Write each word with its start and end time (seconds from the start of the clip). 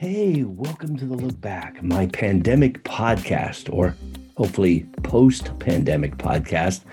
Hey, 0.00 0.44
welcome 0.44 0.96
to 0.96 1.04
the 1.04 1.14
Look 1.14 1.38
Back, 1.42 1.82
my 1.82 2.06
pandemic 2.06 2.82
podcast, 2.84 3.70
or 3.70 3.94
hopefully 4.34 4.86
post 5.02 5.50
pandemic 5.58 6.16
podcast, 6.16 6.84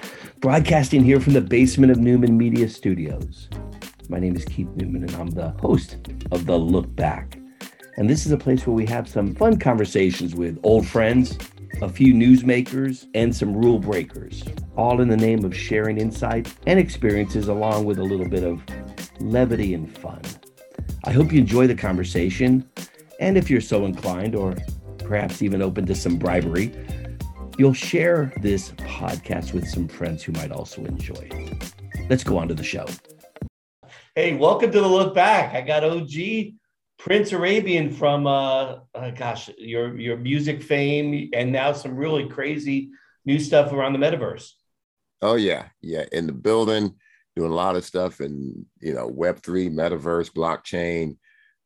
broadcasting 0.41 1.05
here 1.05 1.21
from 1.21 1.31
the 1.31 1.39
basement 1.39 1.93
of 1.93 1.99
Newman 1.99 2.37
Media 2.37 2.67
Studios. 2.67 3.47
My 4.09 4.19
name 4.19 4.35
is 4.35 4.43
Keith 4.43 4.67
Newman, 4.75 5.03
and 5.03 5.15
I'm 5.15 5.29
the 5.29 5.51
host 5.51 5.95
of 6.33 6.45
the 6.45 6.57
Look 6.57 6.93
Back. 6.97 7.39
And 7.95 8.09
this 8.09 8.25
is 8.25 8.33
a 8.33 8.37
place 8.37 8.67
where 8.67 8.75
we 8.75 8.85
have 8.87 9.07
some 9.07 9.33
fun 9.35 9.57
conversations 9.57 10.35
with 10.35 10.59
old 10.63 10.85
friends, 10.85 11.37
a 11.81 11.87
few 11.87 12.13
newsmakers, 12.13 13.07
and 13.13 13.33
some 13.33 13.55
rule 13.55 13.79
breakers, 13.79 14.43
all 14.75 14.99
in 14.99 15.07
the 15.07 15.15
name 15.15 15.45
of 15.45 15.55
sharing 15.55 15.97
insight 15.97 16.53
and 16.67 16.77
experiences, 16.77 17.47
along 17.47 17.85
with 17.85 17.99
a 17.99 18.03
little 18.03 18.27
bit 18.27 18.43
of 18.43 18.61
levity 19.21 19.73
and 19.73 19.97
fun. 19.97 20.21
I 21.05 21.13
hope 21.13 21.31
you 21.31 21.39
enjoy 21.39 21.67
the 21.67 21.75
conversation. 21.75 22.69
And 23.19 23.35
if 23.35 23.49
you're 23.49 23.61
so 23.61 23.85
inclined, 23.85 24.35
or 24.35 24.55
perhaps 24.99 25.41
even 25.41 25.61
open 25.61 25.87
to 25.87 25.95
some 25.95 26.17
bribery, 26.17 26.71
you'll 27.57 27.73
share 27.73 28.31
this 28.41 28.71
podcast 28.71 29.53
with 29.53 29.67
some 29.67 29.87
friends 29.87 30.21
who 30.21 30.33
might 30.33 30.51
also 30.51 30.85
enjoy 30.85 31.27
it. 31.31 31.73
Let's 32.11 32.23
go 32.23 32.37
on 32.37 32.47
to 32.47 32.53
the 32.53 32.63
show. 32.63 32.85
Hey, 34.13 34.35
welcome 34.35 34.71
to 34.71 34.79
the 34.79 34.87
Look 34.87 35.15
Back. 35.15 35.55
I 35.55 35.61
got 35.61 35.83
OG 35.83 36.11
Prince 36.99 37.31
Arabian 37.31 37.91
from, 37.91 38.27
uh, 38.27 38.77
uh, 38.93 39.09
gosh, 39.11 39.49
your 39.57 39.97
your 39.97 40.17
music 40.17 40.61
fame, 40.61 41.31
and 41.33 41.51
now 41.51 41.71
some 41.73 41.95
really 41.95 42.27
crazy 42.27 42.91
new 43.25 43.39
stuff 43.39 43.71
around 43.71 43.93
the 43.93 43.99
metaverse. 43.99 44.51
Oh 45.23 45.35
yeah, 45.35 45.69
yeah, 45.81 46.05
in 46.11 46.27
the 46.27 46.33
building, 46.33 46.93
doing 47.35 47.51
a 47.51 47.55
lot 47.55 47.75
of 47.75 47.83
stuff 47.83 48.21
in 48.21 48.67
you 48.79 48.93
know 48.93 49.07
Web 49.07 49.39
three, 49.39 49.69
metaverse, 49.69 50.31
blockchain 50.31 51.17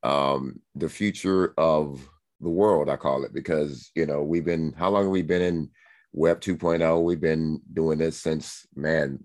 um, 0.04 0.60
the 0.76 0.90
future 0.90 1.54
of 1.58 2.08
the 2.40 2.50
world, 2.50 2.90
I 2.90 2.96
call 2.96 3.24
it, 3.24 3.34
because 3.34 3.92
you 3.96 4.06
know 4.06 4.24
we've 4.24 4.46
been 4.46 4.74
how 4.74 4.90
long 4.90 5.04
have 5.04 5.12
we 5.12 5.22
been 5.22 5.42
in 5.42 5.70
Web 6.14 6.42
2.0? 6.42 7.04
We've 7.04 7.22
been 7.22 7.62
doing 7.74 8.00
this 8.00 8.18
since 8.18 8.66
man, 8.76 9.20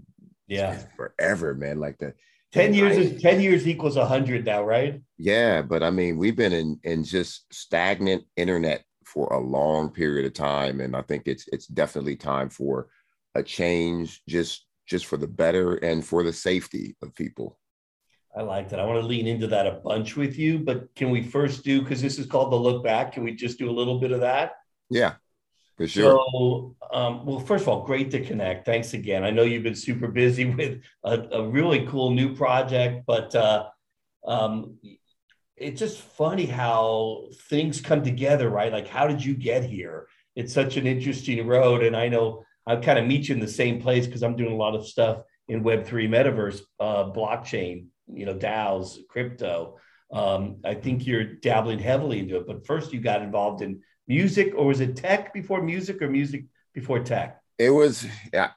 yeah, 0.46 0.82
forever, 0.96 1.54
man. 1.54 1.80
Like 1.80 1.98
the 1.98 2.14
10 2.52 2.74
years 2.74 2.96
is 2.96 3.22
10 3.22 3.40
years 3.40 3.66
equals 3.66 3.96
100 3.96 4.44
now, 4.44 4.64
right? 4.64 5.00
Yeah, 5.18 5.62
but 5.62 5.82
I 5.82 5.90
mean, 5.90 6.16
we've 6.16 6.36
been 6.36 6.52
in 6.52 6.78
in 6.84 7.04
just 7.04 7.52
stagnant 7.52 8.24
internet 8.36 8.84
for 9.04 9.32
a 9.32 9.40
long 9.40 9.90
period 9.90 10.26
of 10.26 10.34
time, 10.34 10.80
and 10.80 10.94
I 10.96 11.02
think 11.02 11.24
it's 11.26 11.48
it's 11.48 11.66
definitely 11.66 12.16
time 12.16 12.50
for 12.50 12.88
a 13.34 13.42
change, 13.42 14.22
just 14.28 14.66
just 14.86 15.06
for 15.06 15.16
the 15.16 15.26
better 15.26 15.74
and 15.76 16.04
for 16.04 16.22
the 16.22 16.32
safety 16.32 16.96
of 17.02 17.14
people. 17.14 17.58
I 18.36 18.42
like 18.42 18.68
that. 18.68 18.78
I 18.78 18.84
want 18.84 19.00
to 19.00 19.06
lean 19.06 19.26
into 19.26 19.46
that 19.46 19.66
a 19.66 19.72
bunch 19.72 20.14
with 20.14 20.38
you, 20.38 20.58
but 20.58 20.94
can 20.94 21.10
we 21.10 21.22
first 21.22 21.64
do 21.64 21.80
because 21.80 22.02
this 22.02 22.18
is 22.18 22.26
called 22.26 22.52
the 22.52 22.56
look 22.56 22.84
back? 22.84 23.12
Can 23.12 23.24
we 23.24 23.34
just 23.34 23.58
do 23.58 23.70
a 23.70 23.72
little 23.72 23.98
bit 23.98 24.12
of 24.12 24.20
that? 24.20 24.52
Yeah, 24.90 25.14
for 25.78 25.88
sure. 25.88 26.22
So, 26.32 26.76
um, 26.92 27.24
well, 27.24 27.40
first 27.40 27.62
of 27.62 27.68
all, 27.68 27.86
great 27.86 28.10
to 28.10 28.22
connect. 28.22 28.66
Thanks 28.66 28.92
again. 28.92 29.24
I 29.24 29.30
know 29.30 29.42
you've 29.42 29.62
been 29.62 29.74
super 29.74 30.08
busy 30.08 30.44
with 30.54 30.82
a, 31.02 31.18
a 31.32 31.48
really 31.48 31.86
cool 31.86 32.10
new 32.10 32.36
project, 32.36 33.04
but 33.06 33.34
uh, 33.34 33.68
um, 34.26 34.76
it's 35.56 35.80
just 35.80 35.98
funny 35.98 36.44
how 36.44 37.28
things 37.48 37.80
come 37.80 38.04
together, 38.04 38.50
right? 38.50 38.70
Like, 38.70 38.86
how 38.86 39.06
did 39.06 39.24
you 39.24 39.34
get 39.34 39.64
here? 39.64 40.08
It's 40.34 40.52
such 40.52 40.76
an 40.76 40.86
interesting 40.86 41.46
road, 41.46 41.82
and 41.82 41.96
I 41.96 42.08
know 42.08 42.44
I 42.66 42.76
kind 42.76 42.98
of 42.98 43.06
meet 43.06 43.30
you 43.30 43.34
in 43.34 43.40
the 43.40 43.48
same 43.48 43.80
place 43.80 44.04
because 44.04 44.22
I'm 44.22 44.36
doing 44.36 44.52
a 44.52 44.56
lot 44.56 44.74
of 44.74 44.86
stuff 44.86 45.22
in 45.48 45.62
Web 45.62 45.86
three 45.86 46.06
metaverse, 46.06 46.60
uh, 46.78 47.04
blockchain 47.04 47.86
you 48.12 48.26
know, 48.26 48.34
DAOs, 48.34 48.98
crypto. 49.08 49.78
Um, 50.12 50.58
I 50.64 50.74
think 50.74 51.06
you're 51.06 51.24
dabbling 51.24 51.78
heavily 51.78 52.20
into 52.20 52.36
it. 52.36 52.46
But 52.46 52.66
first, 52.66 52.92
you 52.92 53.00
got 53.00 53.22
involved 53.22 53.62
in 53.62 53.80
music, 54.06 54.54
or 54.56 54.66
was 54.66 54.80
it 54.80 54.96
tech 54.96 55.32
before 55.34 55.62
music, 55.62 56.00
or 56.00 56.08
music 56.08 56.44
before 56.74 57.00
tech? 57.00 57.40
It 57.58 57.70
was, 57.70 58.06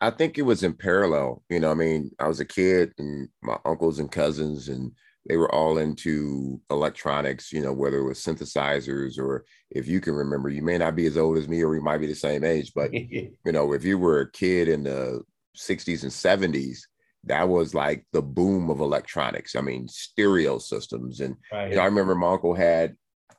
I 0.02 0.09
think 0.09 0.38
it 0.38 0.41
was 0.44 0.64
in 0.64 0.73
parallel. 0.73 1.41
You 1.50 1.62
know, 1.62 1.72
I 1.72 1.74
mean, 1.74 2.12
I 2.19 2.28
was 2.28 2.40
a 2.40 2.46
kid, 2.46 2.94
and 2.97 3.29
my 3.41 3.57
uncles 3.66 4.00
and 4.00 4.12
cousins, 4.12 4.68
and 4.68 4.91
they 5.28 5.38
were 5.38 5.53
all 5.53 5.78
into 5.78 6.59
electronics. 6.69 7.51
You 7.51 7.62
know, 7.62 7.74
whether 7.74 7.97
it 7.97 8.03
was 8.03 8.19
synthesizers 8.19 9.18
or 9.18 9.45
if 9.72 9.88
you 9.88 10.01
can 10.01 10.13
remember, 10.13 10.50
you 10.50 10.62
may 10.62 10.78
not 10.78 10.95
be 10.95 11.06
as 11.06 11.18
old 11.18 11.38
as 11.38 11.47
me, 11.47 11.62
or 11.62 11.69
we 11.69 11.79
might 11.79 12.00
be 12.00 12.07
the 12.07 12.16
same 12.16 12.44
age. 12.44 12.74
But 12.75 12.94
you 12.94 13.31
know, 13.45 13.74
if 13.74 13.84
you 13.84 13.97
were 13.97 14.22
a 14.22 14.31
kid 14.31 14.68
in 14.68 14.84
the 14.84 15.24
'60s 15.57 16.03
and 16.03 16.12
'70s 16.12 16.79
that 17.25 17.47
was 17.47 17.74
like 17.74 18.06
the 18.13 18.22
boom 18.22 18.69
of 18.69 18.80
electronics. 18.80 19.56
I 19.56 19.62
mean, 19.62 19.88
stereo 19.88 20.57
systems. 20.57 21.19
And 21.19 21.35
right. 21.52 21.69
you 21.69 21.75
know, 21.75 21.81
I 21.81 21.85
remember 21.85 22.16
my 22.16 22.31
uncle 22.31 22.53
had 22.53 22.96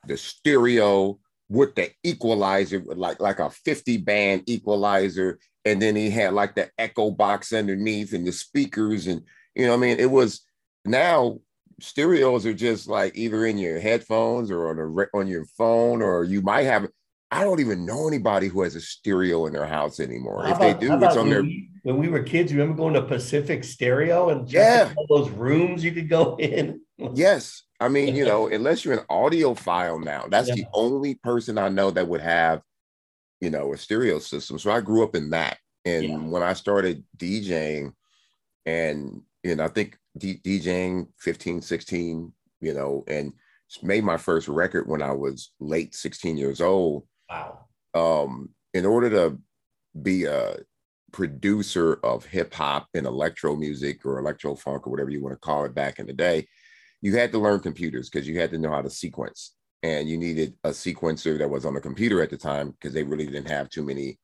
the 0.07 0.17
stereo 0.17 1.19
with 1.49 1.75
the 1.75 1.91
equalizer, 2.05 2.83
like, 2.87 3.21
like 3.21 3.39
a 3.39 3.51
50 3.51 3.99
band 3.99 4.43
equalizer. 4.47 5.39
And 5.65 5.81
then 5.81 5.97
he 5.97 6.11
had 6.11 6.33
like 6.33 6.55
the 6.55 6.71
echo 6.79 7.11
box 7.11 7.53
underneath 7.53 8.13
and 8.13 8.27
the 8.27 8.33
speakers. 8.33 9.07
And, 9.07 9.23
you 9.55 9.67
know, 9.67 9.75
I 9.75 9.77
mean, 9.77 9.99
it 9.99 10.11
was 10.11 10.43
now 10.85 11.41
stereos 11.81 12.47
are 12.47 12.55
just 12.55 12.89
like 12.89 13.17
either 13.17 13.47
in 13.47 13.59
your 13.59 13.81
headphones 13.81 14.51
or 14.51 14.69
on 14.69 14.79
a 14.79 15.17
on 15.17 15.27
your 15.27 15.45
phone, 15.45 16.03
or 16.03 16.25
you 16.25 16.43
might 16.43 16.65
have 16.65 16.89
I 17.31 17.45
don't 17.45 17.61
even 17.61 17.87
know 17.87 18.09
anybody 18.09 18.49
who 18.49 18.63
has 18.63 18.75
a 18.75 18.81
stereo 18.81 19.47
in 19.47 19.53
their 19.53 19.67
house 19.67 20.01
anymore. 20.01 20.43
How 20.43 20.51
if 20.51 20.57
about, 20.57 20.81
they 20.81 20.87
do, 20.87 21.05
it's 21.05 21.17
on 21.17 21.31
their. 21.31 21.43
We, 21.43 21.71
when 21.83 21.99
we 21.99 22.09
were 22.09 22.23
kids, 22.23 22.53
remember 22.53 22.77
going 22.77 22.95
to 22.95 23.03
Pacific 23.03 23.63
Stereo 23.63 24.31
and 24.31 24.51
yeah, 24.51 24.93
all 24.97 25.07
those 25.09 25.31
rooms 25.31 25.85
you 25.85 25.93
could 25.93 26.09
go 26.09 26.37
in. 26.39 26.81
yes, 27.15 27.63
I 27.79 27.89
mean, 27.89 28.17
you 28.17 28.25
know, 28.27 28.49
unless 28.49 28.85
you're 28.85 28.99
an 28.99 29.07
audiophile 29.11 30.03
now, 30.03 30.27
that's 30.29 30.49
yeah. 30.49 30.57
the 30.57 30.67
only 30.73 31.15
person 31.15 31.57
I 31.57 31.69
know 31.69 31.91
that 31.93 32.09
would 32.09 32.21
have, 32.21 32.63
you 33.41 33.51
know, 33.51 33.73
a 33.73 33.79
stereo 33.79 34.19
system. 34.19 34.59
So 34.59 34.73
I 34.73 34.81
grew 34.81 35.05
up 35.05 35.15
in 35.15 35.31
that, 35.31 35.59
and 35.85 36.05
yeah. 36.05 36.17
when 36.17 36.43
I 36.43 36.55
started 36.55 37.05
DJing, 37.17 37.93
and 38.67 39.23
you 39.45 39.55
know, 39.55 39.65
I 39.65 39.69
think 39.69 39.97
D- 40.19 40.41
DJing 40.45 41.07
15, 41.21 41.63
16, 41.63 42.33
you 42.61 42.75
know, 42.75 43.05
and 43.07 43.33
made 43.83 44.03
my 44.03 44.17
first 44.17 44.49
record 44.49 44.89
when 44.89 45.01
I 45.01 45.13
was 45.13 45.53
late 45.61 45.95
16 45.95 46.37
years 46.37 46.61
old 46.61 47.05
Wow. 47.31 47.67
Um, 47.95 48.51
in 48.75 48.85
order 48.85 49.11
to 49.11 49.39
be 50.01 50.25
a 50.25 50.57
producer 51.13 51.95
of 52.05 52.25
hip 52.25 52.55
hop 52.55 52.89
and 52.95 53.07
electro 53.07 53.57
music 53.57 54.05
or 54.05 54.19
electro 54.19 54.55
funk 54.55 54.87
or 54.87 54.91
whatever 54.91 55.11
you 55.11 55.23
want 55.23 55.35
to 55.35 55.41
call 55.41 55.65
it 55.65 55.75
back 55.75 55.99
in 55.99 56.07
the 56.07 56.13
day, 56.13 56.47
you 57.01 57.17
had 57.17 57.33
to 57.33 57.39
learn 57.39 57.61
computers 57.61 58.09
because 58.09 58.29
you 58.29 58.39
had 58.39 58.51
to 58.51 58.59
know 58.59 58.71
how 58.71 58.83
to 58.83 58.91
sequence. 58.91 59.55
And 59.83 60.09
you 60.09 60.19
needed 60.19 60.55
a 60.65 60.71
sequencer 60.71 61.39
that 61.39 61.49
was 61.49 61.65
on 61.65 61.75
the 61.75 61.81
computer 61.81 62.23
at 62.23 62.29
the 62.29 62.37
time 62.37 62.71
because 62.71 62.93
they 62.93 63.03
really 63.03 63.25
didn't 63.25 63.49
have 63.49 63.71
too 63.71 63.83
many 63.83 64.19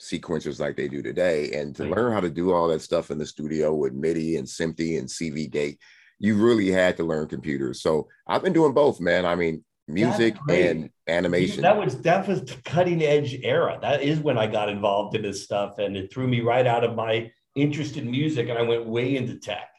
sequencers 0.00 0.60
like 0.60 0.76
they 0.76 0.86
do 0.86 1.02
today. 1.02 1.52
And 1.52 1.74
to 1.76 1.84
right. 1.84 1.96
learn 1.96 2.12
how 2.12 2.20
to 2.20 2.30
do 2.30 2.52
all 2.52 2.68
that 2.68 2.82
stuff 2.82 3.10
in 3.10 3.18
the 3.18 3.24
studio 3.24 3.74
with 3.74 3.94
MIDI 3.94 4.36
and 4.36 4.46
SMPTE 4.46 4.98
and 4.98 5.08
CV 5.08 5.50
Gate, 5.50 5.78
you 6.18 6.36
really 6.36 6.70
had 6.70 6.96
to 6.98 7.04
learn 7.04 7.28
computers. 7.28 7.80
So 7.80 8.08
I've 8.26 8.42
been 8.42 8.52
doing 8.52 8.74
both, 8.74 9.00
man. 9.00 9.24
I 9.24 9.34
mean, 9.34 9.64
music 9.88 10.36
and 10.48 10.90
animation. 11.08 11.62
That 11.62 11.76
was 11.76 12.00
that 12.02 12.28
was 12.28 12.44
the 12.44 12.56
cutting 12.64 13.02
edge 13.02 13.40
era. 13.42 13.78
That 13.80 14.02
is 14.02 14.20
when 14.20 14.38
I 14.38 14.46
got 14.46 14.68
involved 14.68 15.16
in 15.16 15.22
this 15.22 15.42
stuff, 15.42 15.78
and 15.78 15.96
it 15.96 16.12
threw 16.12 16.28
me 16.28 16.40
right 16.40 16.66
out 16.66 16.84
of 16.84 16.94
my 16.94 17.30
interest 17.54 17.96
in 17.96 18.10
music, 18.10 18.48
and 18.48 18.58
I 18.58 18.62
went 18.62 18.86
way 18.86 19.16
into 19.16 19.36
tech. 19.36 19.70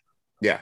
Yeah, 0.42 0.60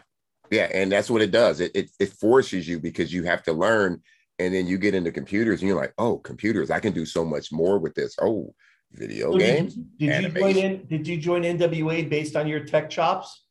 yeah, 0.52 0.70
and 0.74 0.92
that's 0.92 1.10
what 1.10 1.22
it 1.22 1.32
does. 1.32 1.62
It 1.62 1.72
it, 1.74 1.90
it 2.00 2.14
forces 2.14 2.68
you 2.68 2.80
because 2.80 3.14
you 3.14 3.24
have 3.24 3.44
to 3.44 3.54
learn, 3.54 4.02
and 4.38 4.54
then 4.54 4.68
you 4.68 4.78
get 4.78 4.94
into 4.94 5.12
computers, 5.12 5.62
and 5.62 5.70
you're 5.70 5.80
like, 5.80 5.94
oh, 5.98 6.18
computers, 6.18 6.70
I 6.70 6.80
can 6.80 6.94
do 6.94 7.06
so 7.06 7.24
much 7.24 7.52
more 7.52 7.80
with 7.80 7.96
this. 7.96 8.16
Oh, 8.22 8.54
video 8.92 9.32
so 9.32 9.38
games. 9.38 9.76
Did, 9.76 9.86
you, 9.98 10.10
did 10.10 10.24
you 10.24 10.30
join 10.30 10.58
in? 10.58 10.86
Did 10.88 11.08
you 11.08 11.18
join 11.18 11.44
NWA 11.44 12.10
based 12.10 12.36
on 12.36 12.48
your 12.48 12.62
tech 12.62 12.90
chops? 12.90 13.46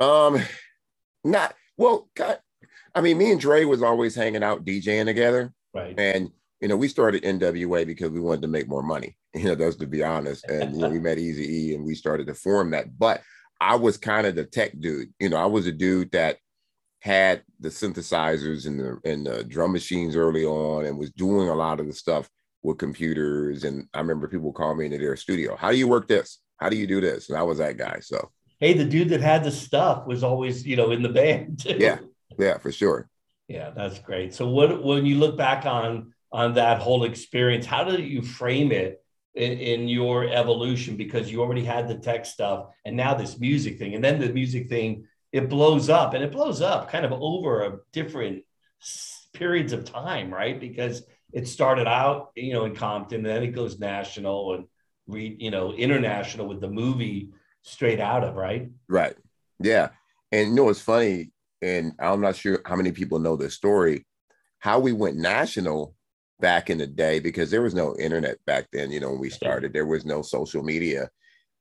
Um, 0.00 0.40
not 1.24 1.54
well. 1.76 2.08
I 2.96 3.02
mean, 3.02 3.18
me 3.18 3.30
and 3.30 3.40
Dre 3.40 3.64
was 3.64 3.82
always 3.82 4.14
hanging 4.14 4.42
out 4.42 4.64
DJing 4.64 5.04
together. 5.04 5.52
Right. 5.74 5.94
And 5.98 6.30
you 6.62 6.68
know, 6.68 6.76
we 6.76 6.88
started 6.88 7.22
NWA 7.22 7.86
because 7.86 8.10
we 8.10 8.20
wanted 8.20 8.42
to 8.42 8.48
make 8.48 8.68
more 8.68 8.82
money. 8.82 9.16
You 9.36 9.44
know, 9.44 9.54
that's 9.54 9.76
to 9.76 9.86
be 9.86 10.02
honest. 10.02 10.46
And 10.48 10.74
you 10.74 10.80
know, 10.80 10.88
we 10.88 10.98
met 10.98 11.18
Easy 11.18 11.44
E 11.44 11.74
and 11.74 11.84
we 11.84 11.94
started 11.94 12.26
to 12.28 12.34
form 12.34 12.70
that. 12.70 12.98
But 12.98 13.20
I 13.60 13.76
was 13.76 13.98
kind 13.98 14.26
of 14.26 14.34
the 14.34 14.44
tech 14.44 14.72
dude. 14.80 15.12
You 15.20 15.28
know, 15.28 15.36
I 15.36 15.44
was 15.44 15.66
a 15.66 15.72
dude 15.72 16.10
that 16.12 16.38
had 17.00 17.42
the 17.60 17.68
synthesizers 17.68 18.66
and 18.66 18.80
the 18.80 18.98
and 19.04 19.26
the 19.26 19.44
drum 19.44 19.72
machines 19.72 20.16
early 20.16 20.46
on 20.46 20.86
and 20.86 20.96
was 20.96 21.10
doing 21.10 21.50
a 21.50 21.54
lot 21.54 21.80
of 21.80 21.86
the 21.86 21.92
stuff 21.92 22.30
with 22.62 22.78
computers. 22.78 23.64
And 23.64 23.88
I 23.92 23.98
remember 23.98 24.26
people 24.26 24.54
calling 24.54 24.78
me 24.78 24.86
into 24.86 24.96
their 24.96 25.16
studio. 25.16 25.54
How 25.54 25.70
do 25.70 25.76
you 25.76 25.86
work 25.86 26.08
this? 26.08 26.38
How 26.56 26.70
do 26.70 26.76
you 26.78 26.86
do 26.86 27.02
this? 27.02 27.28
And 27.28 27.36
I 27.36 27.42
was 27.42 27.58
that 27.58 27.76
guy. 27.76 27.98
So 28.00 28.30
hey, 28.58 28.72
the 28.72 28.86
dude 28.86 29.10
that 29.10 29.20
had 29.20 29.44
the 29.44 29.50
stuff 29.50 30.06
was 30.06 30.24
always, 30.24 30.66
you 30.66 30.76
know, 30.76 30.92
in 30.92 31.02
the 31.02 31.10
band. 31.10 31.60
Too. 31.60 31.76
Yeah. 31.78 31.98
Yeah, 32.38 32.58
for 32.58 32.72
sure. 32.72 33.08
Yeah, 33.48 33.70
that's 33.70 33.98
great. 33.98 34.34
So 34.34 34.48
what 34.48 34.82
when 34.82 35.06
you 35.06 35.16
look 35.16 35.36
back 35.36 35.66
on 35.66 36.12
on 36.32 36.54
that 36.54 36.80
whole 36.80 37.04
experience, 37.04 37.64
how 37.64 37.84
did 37.84 38.00
you 38.00 38.20
frame 38.20 38.72
it 38.72 39.02
in, 39.34 39.52
in, 39.58 39.88
your 39.88 40.28
evolution? 40.28 40.96
Because 40.96 41.30
you 41.30 41.40
already 41.40 41.64
had 41.64 41.86
the 41.86 41.96
tech 41.96 42.26
stuff 42.26 42.66
and 42.84 42.96
now 42.96 43.14
this 43.14 43.38
music 43.38 43.78
thing, 43.78 43.94
and 43.94 44.02
then 44.02 44.18
the 44.18 44.32
music 44.32 44.68
thing, 44.68 45.06
it 45.32 45.48
blows 45.48 45.88
up 45.88 46.14
and 46.14 46.24
it 46.24 46.32
blows 46.32 46.60
up 46.60 46.90
kind 46.90 47.04
of 47.04 47.12
over 47.12 47.62
a 47.62 47.78
different 47.92 48.42
periods 49.32 49.72
of 49.72 49.84
time, 49.84 50.32
right? 50.32 50.58
Because 50.58 51.04
it 51.32 51.46
started 51.46 51.86
out, 51.86 52.30
you 52.34 52.52
know, 52.52 52.64
in 52.64 52.74
Compton, 52.74 53.18
and 53.18 53.26
then 53.26 53.42
it 53.42 53.52
goes 53.52 53.78
national 53.78 54.54
and 54.54 54.64
re, 55.06 55.36
you 55.38 55.50
know, 55.50 55.72
international 55.72 56.48
with 56.48 56.60
the 56.60 56.70
movie 56.70 57.30
straight 57.62 58.00
out 58.00 58.24
of, 58.24 58.34
right? 58.34 58.70
Right. 58.88 59.14
Yeah. 59.60 59.90
And 60.32 60.50
you 60.50 60.54
know, 60.54 60.68
it's 60.68 60.80
funny, 60.80 61.30
and 61.62 61.92
I'm 61.98 62.20
not 62.20 62.36
sure 62.36 62.60
how 62.64 62.76
many 62.76 62.92
people 62.92 63.18
know 63.18 63.36
this 63.36 63.54
story, 63.54 64.06
how 64.58 64.78
we 64.78 64.92
went 64.92 65.16
national 65.16 65.94
back 66.40 66.70
in 66.70 66.78
the 66.78 66.86
day, 66.86 67.18
because 67.18 67.50
there 67.50 67.62
was 67.62 67.74
no 67.74 67.96
internet 67.96 68.38
back 68.46 68.66
then, 68.72 68.90
you 68.90 69.00
know, 69.00 69.10
when 69.10 69.20
we 69.20 69.30
started, 69.30 69.72
there 69.72 69.86
was 69.86 70.04
no 70.04 70.22
social 70.22 70.62
media. 70.62 71.08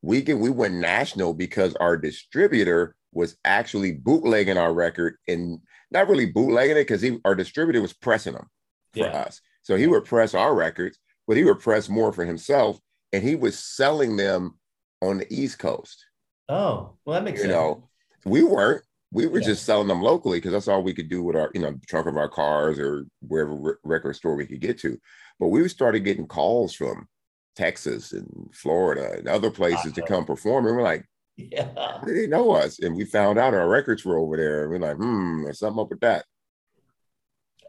We 0.02 0.22
can, 0.22 0.40
we 0.40 0.50
went 0.50 0.76
national 0.76 1.34
because 1.34 1.76
our 1.76 1.98
distributor 1.98 2.96
was 3.12 3.38
actually 3.46 3.94
bootlegging 3.94 4.58
our 4.58 4.74
record 4.74 5.16
and 5.28 5.60
not 5.92 6.10
really 6.10 6.26
bootlegging 6.26 6.78
it 6.78 6.88
because 6.88 7.06
our 7.24 7.36
distributor 7.36 7.82
was 7.82 7.94
pressing 7.94 8.34
them 8.34 8.50
for 8.94 9.00
yeah. 9.00 9.22
us. 9.22 9.42
So 9.64 9.76
he 9.78 9.88
would 9.88 10.06
press 10.06 10.34
our 10.34 10.54
records, 10.54 11.00
but 11.28 11.38
he 11.38 11.44
would 11.44 11.60
press 11.60 11.90
more 11.90 12.14
for 12.14 12.26
himself, 12.26 12.78
and 13.14 13.24
he 13.24 13.36
was 13.36 13.58
selling 13.58 14.18
them 14.18 14.60
on 15.02 15.20
the 15.20 15.34
East 15.34 15.58
Coast. 15.58 16.06
Oh, 16.50 16.98
well, 17.06 17.16
that 17.16 17.24
makes 17.24 17.40
you 17.40 17.46
sense. 17.46 17.54
know, 17.54 17.90
we 18.26 18.44
weren't. 18.44 18.84
We 19.16 19.28
were 19.28 19.40
yeah. 19.40 19.48
just 19.48 19.66
selling 19.66 19.88
them 19.88 20.02
locally 20.02 20.38
because 20.38 20.52
that's 20.52 20.68
all 20.68 20.84
we 20.84 20.94
could 20.94 21.08
do 21.08 21.24
with 21.24 21.38
our, 21.38 21.50
you 21.54 21.62
know, 21.62 21.80
trunk 21.88 22.06
of 22.06 22.18
our 22.18 22.28
cars 22.28 22.78
or 22.78 23.06
wherever 23.22 23.80
record 23.86 24.18
store 24.18 24.36
we 24.36 24.46
could 24.46 24.60
get 24.60 24.78
to. 24.80 25.00
But 25.40 25.48
we 25.48 25.66
started 25.70 26.02
getting 26.02 26.28
calls 26.28 26.74
from 26.74 27.08
Texas 27.56 28.12
and 28.12 28.50
Florida 28.54 29.14
and 29.18 29.30
other 29.30 29.50
places 29.50 29.94
to 29.94 30.02
come 30.02 30.26
perform. 30.26 30.68
And 30.68 30.76
we're 30.76 30.84
like, 30.84 31.06
yeah. 31.38 32.02
They 32.06 32.14
didn't 32.14 32.30
know 32.32 32.52
us. 32.52 32.80
And 32.80 32.94
we 32.94 33.06
found 33.06 33.40
out 33.40 33.54
our 33.54 33.70
records 33.70 34.04
were 34.04 34.18
over 34.18 34.36
there. 34.36 34.64
And 34.64 34.72
we're 34.72 34.80
like, 34.80 34.98
hmm, 34.98 35.44
there's 35.44 35.60
something 35.60 35.82
up 35.82 35.90
with 35.90 36.02
that. 36.02 36.26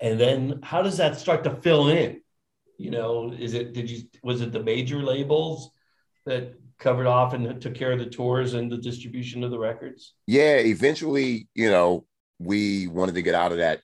And 0.01 0.19
then 0.19 0.61
how 0.65 0.83
does 0.83 0.97
that 0.97 1.17
start 1.17 1.45
to 1.45 1.55
fill 1.55 1.89
in? 1.89 2.23
You 2.77 2.91
know, 2.91 3.33
is 3.33 3.55
it, 3.55 3.73
did 3.73 3.89
you, 3.89 4.03
was 4.25 4.41
it 4.41 4.51
the 4.53 4.63
major 4.63 5.01
labels 5.01 5.71
that 6.27 6.55
covered 6.79 7.07
off 7.07 7.33
and 7.33 7.61
took 7.61 7.75
care 7.75 7.93
of 7.93 7.99
the 7.99 8.07
tours 8.07 8.55
and 8.55 8.71
the 8.71 8.77
distribution 8.77 9.43
of 9.43 9.51
the 9.51 9.59
records? 9.59 10.15
Yeah, 10.27 10.57
eventually, 10.57 11.49
you 11.55 11.71
know, 11.71 12.05
we 12.39 12.87
wanted 12.89 13.15
to 13.15 13.23
get 13.23 13.35
out 13.35 13.53
of 13.53 13.59
that, 13.59 13.81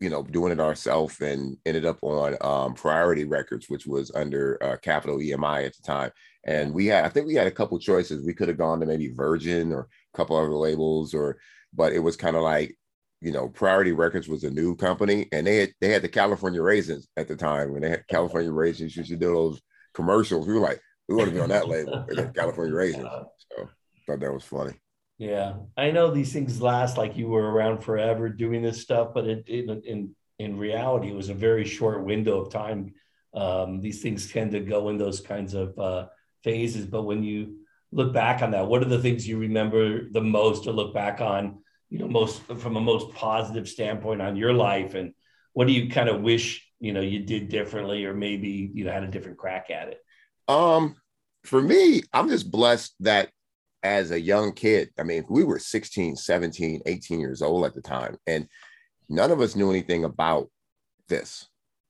you 0.00 0.10
know, 0.10 0.22
doing 0.22 0.52
it 0.52 0.60
ourselves 0.60 1.20
and 1.20 1.56
ended 1.64 1.84
up 1.84 1.98
on 2.02 2.36
um, 2.40 2.74
Priority 2.74 3.24
Records, 3.24 3.68
which 3.68 3.86
was 3.86 4.10
under 4.14 4.58
uh, 4.62 4.76
Capitol 4.78 5.18
EMI 5.18 5.66
at 5.66 5.76
the 5.76 5.82
time. 5.82 6.10
And 6.44 6.74
we 6.74 6.86
had, 6.86 7.04
I 7.04 7.08
think 7.08 7.26
we 7.26 7.34
had 7.34 7.46
a 7.46 7.52
couple 7.52 7.78
choices. 7.78 8.26
We 8.26 8.34
could 8.34 8.48
have 8.48 8.58
gone 8.58 8.80
to 8.80 8.86
maybe 8.86 9.12
Virgin 9.14 9.72
or 9.72 9.88
a 10.12 10.16
couple 10.16 10.36
other 10.36 10.50
labels, 10.50 11.14
or, 11.14 11.38
but 11.72 11.92
it 11.92 12.00
was 12.00 12.16
kind 12.16 12.36
of 12.36 12.42
like, 12.42 12.76
you 13.20 13.32
know, 13.32 13.48
Priority 13.48 13.92
Records 13.92 14.28
was 14.28 14.44
a 14.44 14.50
new 14.50 14.76
company, 14.76 15.28
and 15.32 15.46
they 15.46 15.56
had 15.56 15.72
they 15.80 15.88
had 15.88 16.02
the 16.02 16.08
California 16.10 16.60
Raisins 16.60 17.08
at 17.16 17.26
the 17.26 17.34
time. 17.34 17.72
When 17.72 17.80
they 17.80 17.88
had 17.88 18.06
California 18.06 18.52
Raisins, 18.52 18.94
used 18.94 19.08
to 19.08 19.16
do 19.16 19.32
those 19.32 19.62
commercials. 19.94 20.46
We 20.46 20.52
were 20.52 20.60
like, 20.60 20.78
we 21.08 21.14
want 21.14 21.28
to 21.28 21.34
be 21.34 21.40
on 21.40 21.50
that 21.50 21.68
label, 21.68 22.06
California 22.34 22.74
Raisins. 22.74 23.08
So 23.50 23.68
thought 24.06 24.20
that 24.20 24.32
was 24.32 24.44
funny. 24.44 24.72
Yeah, 25.18 25.54
I 25.76 25.90
know 25.90 26.10
these 26.10 26.32
things 26.32 26.60
last 26.60 26.96
like 26.96 27.16
you 27.16 27.28
were 27.28 27.50
around 27.50 27.84
forever 27.84 28.28
doing 28.28 28.62
this 28.62 28.82
stuff, 28.82 29.10
but 29.14 29.26
it, 29.26 29.44
it 29.46 29.84
in 29.84 30.14
in 30.38 30.58
reality, 30.58 31.10
it 31.10 31.14
was 31.14 31.28
a 31.28 31.34
very 31.34 31.64
short 31.64 32.04
window 32.04 32.40
of 32.40 32.52
time. 32.52 32.94
Um, 33.32 33.80
these 33.80 34.02
things 34.02 34.30
tend 34.30 34.52
to 34.52 34.60
go 34.60 34.88
in 34.88 34.98
those 34.98 35.20
kinds 35.20 35.54
of 35.54 35.78
uh, 35.78 36.06
phases. 36.42 36.86
But 36.86 37.02
when 37.02 37.22
you 37.22 37.58
look 37.92 38.12
back 38.12 38.42
on 38.42 38.50
that, 38.50 38.66
what 38.66 38.82
are 38.82 38.88
the 38.88 39.00
things 39.00 39.26
you 39.26 39.38
remember 39.38 40.10
the 40.10 40.20
most, 40.20 40.66
or 40.66 40.72
look 40.72 40.92
back 40.92 41.20
on, 41.20 41.62
you 41.90 41.98
know, 42.00 42.08
most 42.08 42.42
from 42.42 42.76
a 42.76 42.80
most 42.80 43.14
positive 43.14 43.68
standpoint 43.68 44.20
on 44.20 44.36
your 44.36 44.52
life, 44.52 44.94
and 44.94 45.14
what 45.52 45.68
do 45.68 45.72
you 45.72 45.88
kind 45.88 46.08
of 46.08 46.22
wish 46.22 46.68
you 46.80 46.92
know 46.92 47.00
you 47.00 47.20
did 47.20 47.48
differently, 47.48 48.04
or 48.04 48.14
maybe 48.14 48.70
you 48.74 48.84
know 48.84 48.92
had 48.92 49.04
a 49.04 49.08
different 49.08 49.38
crack 49.38 49.70
at 49.70 49.88
it? 49.88 50.03
Um, 50.48 50.96
for 51.44 51.60
me, 51.60 52.02
I'm 52.12 52.28
just 52.28 52.50
blessed 52.50 52.94
that 53.00 53.30
as 53.82 54.10
a 54.10 54.20
young 54.20 54.52
kid, 54.52 54.90
I 54.98 55.02
mean, 55.02 55.24
we 55.28 55.44
were 55.44 55.58
16, 55.58 56.16
17, 56.16 56.82
18 56.86 57.20
years 57.20 57.42
old 57.42 57.66
at 57.66 57.74
the 57.74 57.82
time, 57.82 58.16
and 58.26 58.48
none 59.08 59.30
of 59.30 59.40
us 59.40 59.56
knew 59.56 59.70
anything 59.70 60.04
about 60.04 60.50
this 61.08 61.48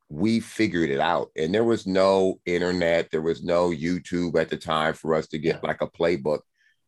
we 0.08 0.40
figured 0.40 0.90
it 0.90 1.00
out. 1.00 1.30
And 1.36 1.54
there 1.54 1.64
was 1.64 1.86
no 1.86 2.40
internet, 2.46 3.10
there 3.10 3.22
was 3.22 3.42
no 3.42 3.70
YouTube 3.70 4.38
at 4.40 4.48
the 4.48 4.56
time 4.56 4.94
for 4.94 5.14
us 5.14 5.26
to 5.28 5.38
get 5.38 5.64
like 5.64 5.80
a 5.80 5.90
playbook 5.90 6.40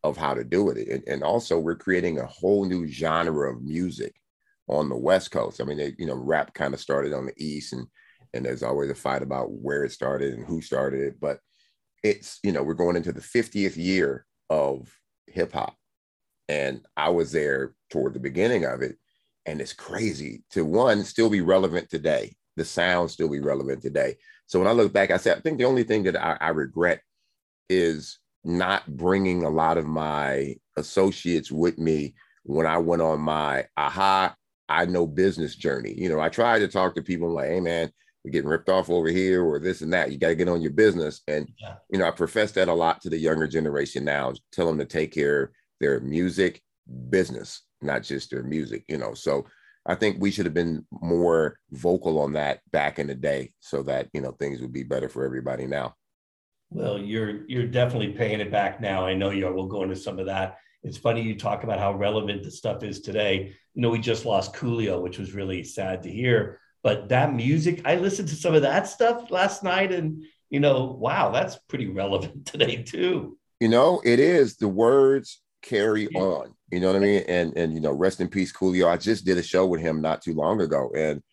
of 0.04 0.16
how 0.16 0.34
to 0.34 0.44
do 0.44 0.70
it. 0.70 0.88
And, 0.88 1.02
and, 1.06 1.22
also, 1.22 1.58
we're 1.58 1.76
creating 1.76 2.18
a 2.18 2.26
whole 2.26 2.64
new 2.64 2.86
genre 2.86 3.52
of 3.52 3.62
music 3.62 4.14
on 4.68 4.88
the 4.88 4.96
West 4.96 5.30
Coast. 5.30 5.60
I 5.60 5.64
mean, 5.64 5.78
they, 5.78 5.94
you 5.98 6.06
know, 6.06 6.14
rap 6.14 6.54
kind 6.54 6.74
of 6.74 6.80
started 6.80 7.12
on 7.12 7.26
the 7.26 7.34
East, 7.36 7.72
and 7.72 7.86
and 8.34 8.44
there's 8.44 8.62
always 8.62 8.90
a 8.90 8.94
fight 8.94 9.22
about 9.22 9.50
where 9.50 9.84
it 9.84 9.92
started 9.92 10.34
and 10.34 10.46
who 10.46 10.60
started 10.60 11.00
it. 11.00 11.20
But 11.20 11.40
it's 12.06 12.38
you 12.42 12.52
know, 12.52 12.62
we're 12.62 12.74
going 12.74 12.96
into 12.96 13.12
the 13.12 13.20
50th 13.20 13.76
year 13.76 14.26
of 14.50 14.92
hip 15.26 15.52
hop, 15.52 15.74
and 16.48 16.82
I 16.96 17.10
was 17.10 17.32
there 17.32 17.74
toward 17.90 18.14
the 18.14 18.20
beginning 18.20 18.64
of 18.64 18.82
it, 18.82 18.96
and 19.44 19.60
it's 19.60 19.72
crazy 19.72 20.44
to 20.50 20.64
one 20.64 21.04
still 21.04 21.30
be 21.30 21.40
relevant 21.40 21.90
today 21.90 22.36
the 22.56 22.64
sound 22.64 23.10
still 23.10 23.28
be 23.28 23.40
relevant 23.40 23.82
today. 23.82 24.16
So 24.46 24.58
when 24.58 24.68
I 24.68 24.72
look 24.72 24.92
back, 24.92 25.10
I 25.10 25.18
said, 25.18 25.36
I 25.36 25.40
think 25.40 25.58
the 25.58 25.64
only 25.64 25.84
thing 25.84 26.04
that 26.04 26.16
I, 26.16 26.36
I 26.40 26.48
regret 26.48 27.00
is 27.68 28.18
not 28.44 28.96
bringing 28.96 29.44
a 29.44 29.50
lot 29.50 29.76
of 29.76 29.86
my 29.86 30.56
associates 30.76 31.52
with 31.52 31.78
me 31.78 32.14
when 32.44 32.66
I 32.66 32.78
went 32.78 33.02
on 33.02 33.20
my 33.20 33.66
aha, 33.76 34.34
I 34.68 34.86
know 34.86 35.06
business 35.06 35.54
journey. 35.54 35.94
You 35.96 36.08
know, 36.08 36.20
I 36.20 36.28
tried 36.28 36.60
to 36.60 36.68
talk 36.68 36.94
to 36.94 37.02
people 37.02 37.32
like, 37.32 37.48
hey 37.48 37.60
man, 37.60 37.90
we're 38.26 38.32
getting 38.32 38.50
ripped 38.50 38.68
off 38.68 38.90
over 38.90 39.08
here 39.08 39.44
or 39.44 39.60
this 39.60 39.82
and 39.82 39.92
that. 39.92 40.10
You 40.10 40.18
got 40.18 40.28
to 40.28 40.34
get 40.34 40.48
on 40.48 40.60
your 40.60 40.72
business. 40.72 41.22
And, 41.28 41.48
yeah. 41.60 41.76
you 41.90 41.98
know, 42.00 42.08
I 42.08 42.10
profess 42.10 42.50
that 42.52 42.66
a 42.66 42.74
lot 42.74 43.00
to 43.02 43.08
the 43.08 43.16
younger 43.16 43.46
generation 43.46 44.04
now, 44.04 44.32
tell 44.50 44.66
them 44.66 44.78
to 44.78 44.84
take 44.84 45.14
care 45.14 45.44
of 45.44 45.50
their 45.78 46.00
music 46.00 46.60
business, 47.08 47.62
not 47.80 48.02
just 48.02 48.32
their 48.32 48.42
music, 48.42 48.84
you 48.88 48.98
know. 48.98 49.14
So 49.14 49.46
I 49.86 49.94
think 49.94 50.16
we 50.18 50.32
should 50.32 50.44
have 50.44 50.54
been 50.54 50.84
more 50.90 51.56
vocal 51.70 52.18
on 52.18 52.32
that 52.32 52.62
back 52.72 52.98
in 52.98 53.06
the 53.06 53.14
day 53.14 53.52
so 53.60 53.84
that, 53.84 54.08
you 54.12 54.20
know, 54.20 54.32
things 54.32 54.60
would 54.60 54.72
be 54.72 54.82
better 54.82 55.08
for 55.08 55.24
everybody 55.24 55.68
now. 55.68 55.94
Well, 56.70 56.98
you're 56.98 57.46
you're 57.46 57.68
definitely 57.68 58.08
paying 58.08 58.40
it 58.40 58.50
back 58.50 58.80
now. 58.80 59.06
I 59.06 59.14
know 59.14 59.30
you 59.30 59.46
are. 59.46 59.52
We'll 59.52 59.66
go 59.66 59.84
into 59.84 59.94
some 59.94 60.18
of 60.18 60.26
that. 60.26 60.58
It's 60.82 60.98
funny 60.98 61.22
you 61.22 61.36
talk 61.36 61.62
about 61.62 61.78
how 61.78 61.94
relevant 61.94 62.42
the 62.42 62.50
stuff 62.50 62.82
is 62.82 63.00
today. 63.00 63.54
You 63.74 63.82
know, 63.82 63.90
we 63.90 64.00
just 64.00 64.24
lost 64.24 64.52
Coolio, 64.52 65.00
which 65.00 65.20
was 65.20 65.32
really 65.32 65.62
sad 65.62 66.02
to 66.02 66.10
hear. 66.10 66.58
But 66.86 67.08
that 67.08 67.34
music, 67.34 67.82
I 67.84 67.96
listened 67.96 68.28
to 68.28 68.36
some 68.36 68.54
of 68.54 68.62
that 68.62 68.86
stuff 68.86 69.32
last 69.32 69.64
night, 69.64 69.90
and 69.90 70.22
you 70.50 70.60
know, 70.60 70.84
wow, 70.84 71.32
that's 71.32 71.58
pretty 71.66 71.88
relevant 71.88 72.46
today 72.52 72.84
too. 72.84 73.36
You 73.58 73.70
know, 73.70 74.00
it 74.04 74.20
is. 74.20 74.56
The 74.56 74.68
words 74.68 75.42
carry 75.62 76.06
yeah. 76.08 76.20
on. 76.20 76.54
You 76.70 76.78
know 76.78 76.86
what 76.86 76.94
I 76.94 77.00
mean? 77.00 77.24
And 77.26 77.56
and 77.56 77.74
you 77.74 77.80
know, 77.80 77.90
rest 77.90 78.20
in 78.20 78.28
peace, 78.28 78.52
Coolio. 78.52 78.86
I 78.86 78.98
just 78.98 79.24
did 79.24 79.36
a 79.36 79.42
show 79.42 79.66
with 79.66 79.80
him 79.80 80.00
not 80.00 80.22
too 80.22 80.34
long 80.34 80.60
ago, 80.60 80.92
and 80.96 81.24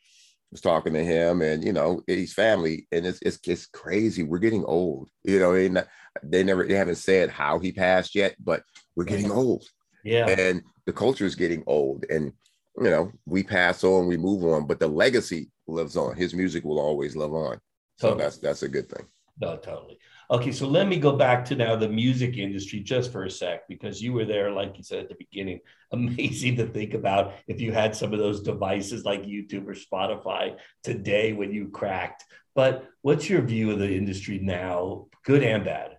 was 0.49 0.59
talking 0.59 0.93
to 0.93 1.05
him, 1.05 1.43
and 1.43 1.63
you 1.63 1.71
know, 1.71 2.01
he's 2.07 2.33
family, 2.33 2.87
and 2.91 3.05
it's 3.05 3.19
it's 3.21 3.37
it's 3.47 3.67
crazy. 3.67 4.23
We're 4.23 4.39
getting 4.39 4.65
old. 4.65 5.07
You 5.23 5.37
know, 5.37 5.53
and 5.53 5.85
they 6.23 6.43
never 6.43 6.65
they 6.65 6.73
haven't 6.73 6.95
said 6.95 7.29
how 7.29 7.59
he 7.59 7.71
passed 7.71 8.15
yet, 8.15 8.33
but 8.43 8.63
we're 8.95 9.03
getting 9.03 9.29
old. 9.29 9.65
Yeah, 10.03 10.27
and 10.29 10.63
the 10.87 10.93
culture 10.93 11.25
is 11.25 11.35
getting 11.35 11.63
old, 11.67 12.05
and 12.09 12.33
you 12.77 12.89
know, 12.89 13.11
we 13.25 13.43
pass 13.43 13.83
on, 13.83 14.07
we 14.07 14.17
move 14.17 14.43
on, 14.43 14.65
but 14.67 14.79
the 14.79 14.87
legacy 14.87 15.49
lives 15.67 15.95
on. 15.95 16.15
His 16.15 16.33
music 16.33 16.63
will 16.63 16.79
always 16.79 17.15
live 17.15 17.33
on. 17.33 17.59
So 17.97 18.15
that's 18.15 18.37
that's 18.37 18.63
a 18.63 18.67
good 18.67 18.89
thing. 18.89 19.05
No, 19.39 19.57
totally. 19.57 19.99
Okay, 20.31 20.51
so 20.51 20.67
let 20.67 20.87
me 20.87 20.97
go 20.97 21.15
back 21.15 21.45
to 21.45 21.55
now 21.55 21.75
the 21.75 21.87
music 21.87 22.37
industry 22.37 22.79
just 22.79 23.11
for 23.11 23.25
a 23.25 23.29
sec, 23.29 23.67
because 23.67 24.01
you 24.01 24.13
were 24.13 24.25
there, 24.25 24.51
like 24.51 24.77
you 24.77 24.83
said 24.83 24.99
at 24.99 25.09
the 25.09 25.15
beginning. 25.15 25.59
Amazing 25.91 26.55
to 26.55 26.65
think 26.65 26.95
about 26.95 27.33
if 27.47 27.61
you 27.61 27.71
had 27.71 27.95
some 27.95 28.13
of 28.13 28.19
those 28.19 28.41
devices 28.41 29.05
like 29.05 29.23
YouTube 29.23 29.67
or 29.67 29.75
Spotify 29.75 30.57
today 30.83 31.33
when 31.33 31.51
you 31.51 31.69
cracked. 31.69 32.25
But 32.55 32.87
what's 33.01 33.29
your 33.29 33.41
view 33.41 33.71
of 33.71 33.79
the 33.79 33.95
industry 33.95 34.39
now, 34.39 35.07
good 35.23 35.43
and 35.43 35.63
bad? 35.63 35.97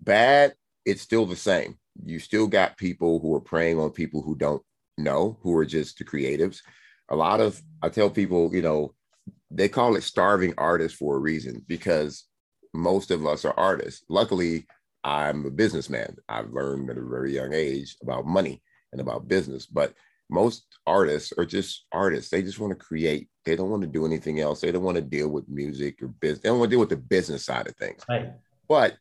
Bad, 0.00 0.54
it's 0.86 1.02
still 1.02 1.26
the 1.26 1.36
same. 1.36 1.78
You 2.04 2.18
still 2.18 2.46
got 2.46 2.78
people 2.78 3.20
who 3.20 3.34
are 3.34 3.40
preying 3.40 3.78
on 3.78 3.90
people 3.90 4.22
who 4.22 4.34
don't 4.34 4.62
know, 4.98 5.38
who 5.42 5.56
are 5.56 5.64
just 5.64 5.98
the 5.98 6.04
creatives. 6.04 6.60
A 7.08 7.16
lot 7.16 7.40
of, 7.40 7.60
I 7.82 7.88
tell 7.88 8.10
people, 8.10 8.54
you 8.54 8.62
know, 8.62 8.94
they 9.50 9.68
call 9.68 9.96
it 9.96 10.02
starving 10.02 10.54
artists 10.58 10.98
for 10.98 11.16
a 11.16 11.20
reason 11.20 11.64
because 11.66 12.24
most 12.74 13.10
of 13.10 13.24
us 13.26 13.44
are 13.44 13.54
artists. 13.56 14.04
Luckily, 14.08 14.66
I'm 15.04 15.46
a 15.46 15.50
businessman. 15.50 16.16
I've 16.28 16.50
learned 16.50 16.90
at 16.90 16.98
a 16.98 17.04
very 17.04 17.32
young 17.34 17.54
age 17.54 17.96
about 18.02 18.26
money 18.26 18.62
and 18.92 19.00
about 19.00 19.28
business. 19.28 19.66
But 19.66 19.94
most 20.28 20.66
artists 20.86 21.32
are 21.38 21.44
just 21.44 21.86
artists. 21.92 22.30
They 22.30 22.42
just 22.42 22.58
want 22.58 22.72
to 22.72 22.84
create. 22.84 23.28
They 23.44 23.54
don't 23.54 23.70
want 23.70 23.82
to 23.82 23.88
do 23.88 24.04
anything 24.04 24.40
else. 24.40 24.60
They 24.60 24.72
don't 24.72 24.82
want 24.82 24.96
to 24.96 25.02
deal 25.02 25.28
with 25.28 25.48
music 25.48 26.02
or 26.02 26.08
business. 26.08 26.40
They 26.40 26.48
don't 26.48 26.58
want 26.58 26.70
to 26.70 26.74
deal 26.74 26.80
with 26.80 26.88
the 26.88 26.96
business 26.96 27.44
side 27.44 27.68
of 27.68 27.76
things. 27.76 28.02
Right. 28.08 28.32
But 28.68 28.96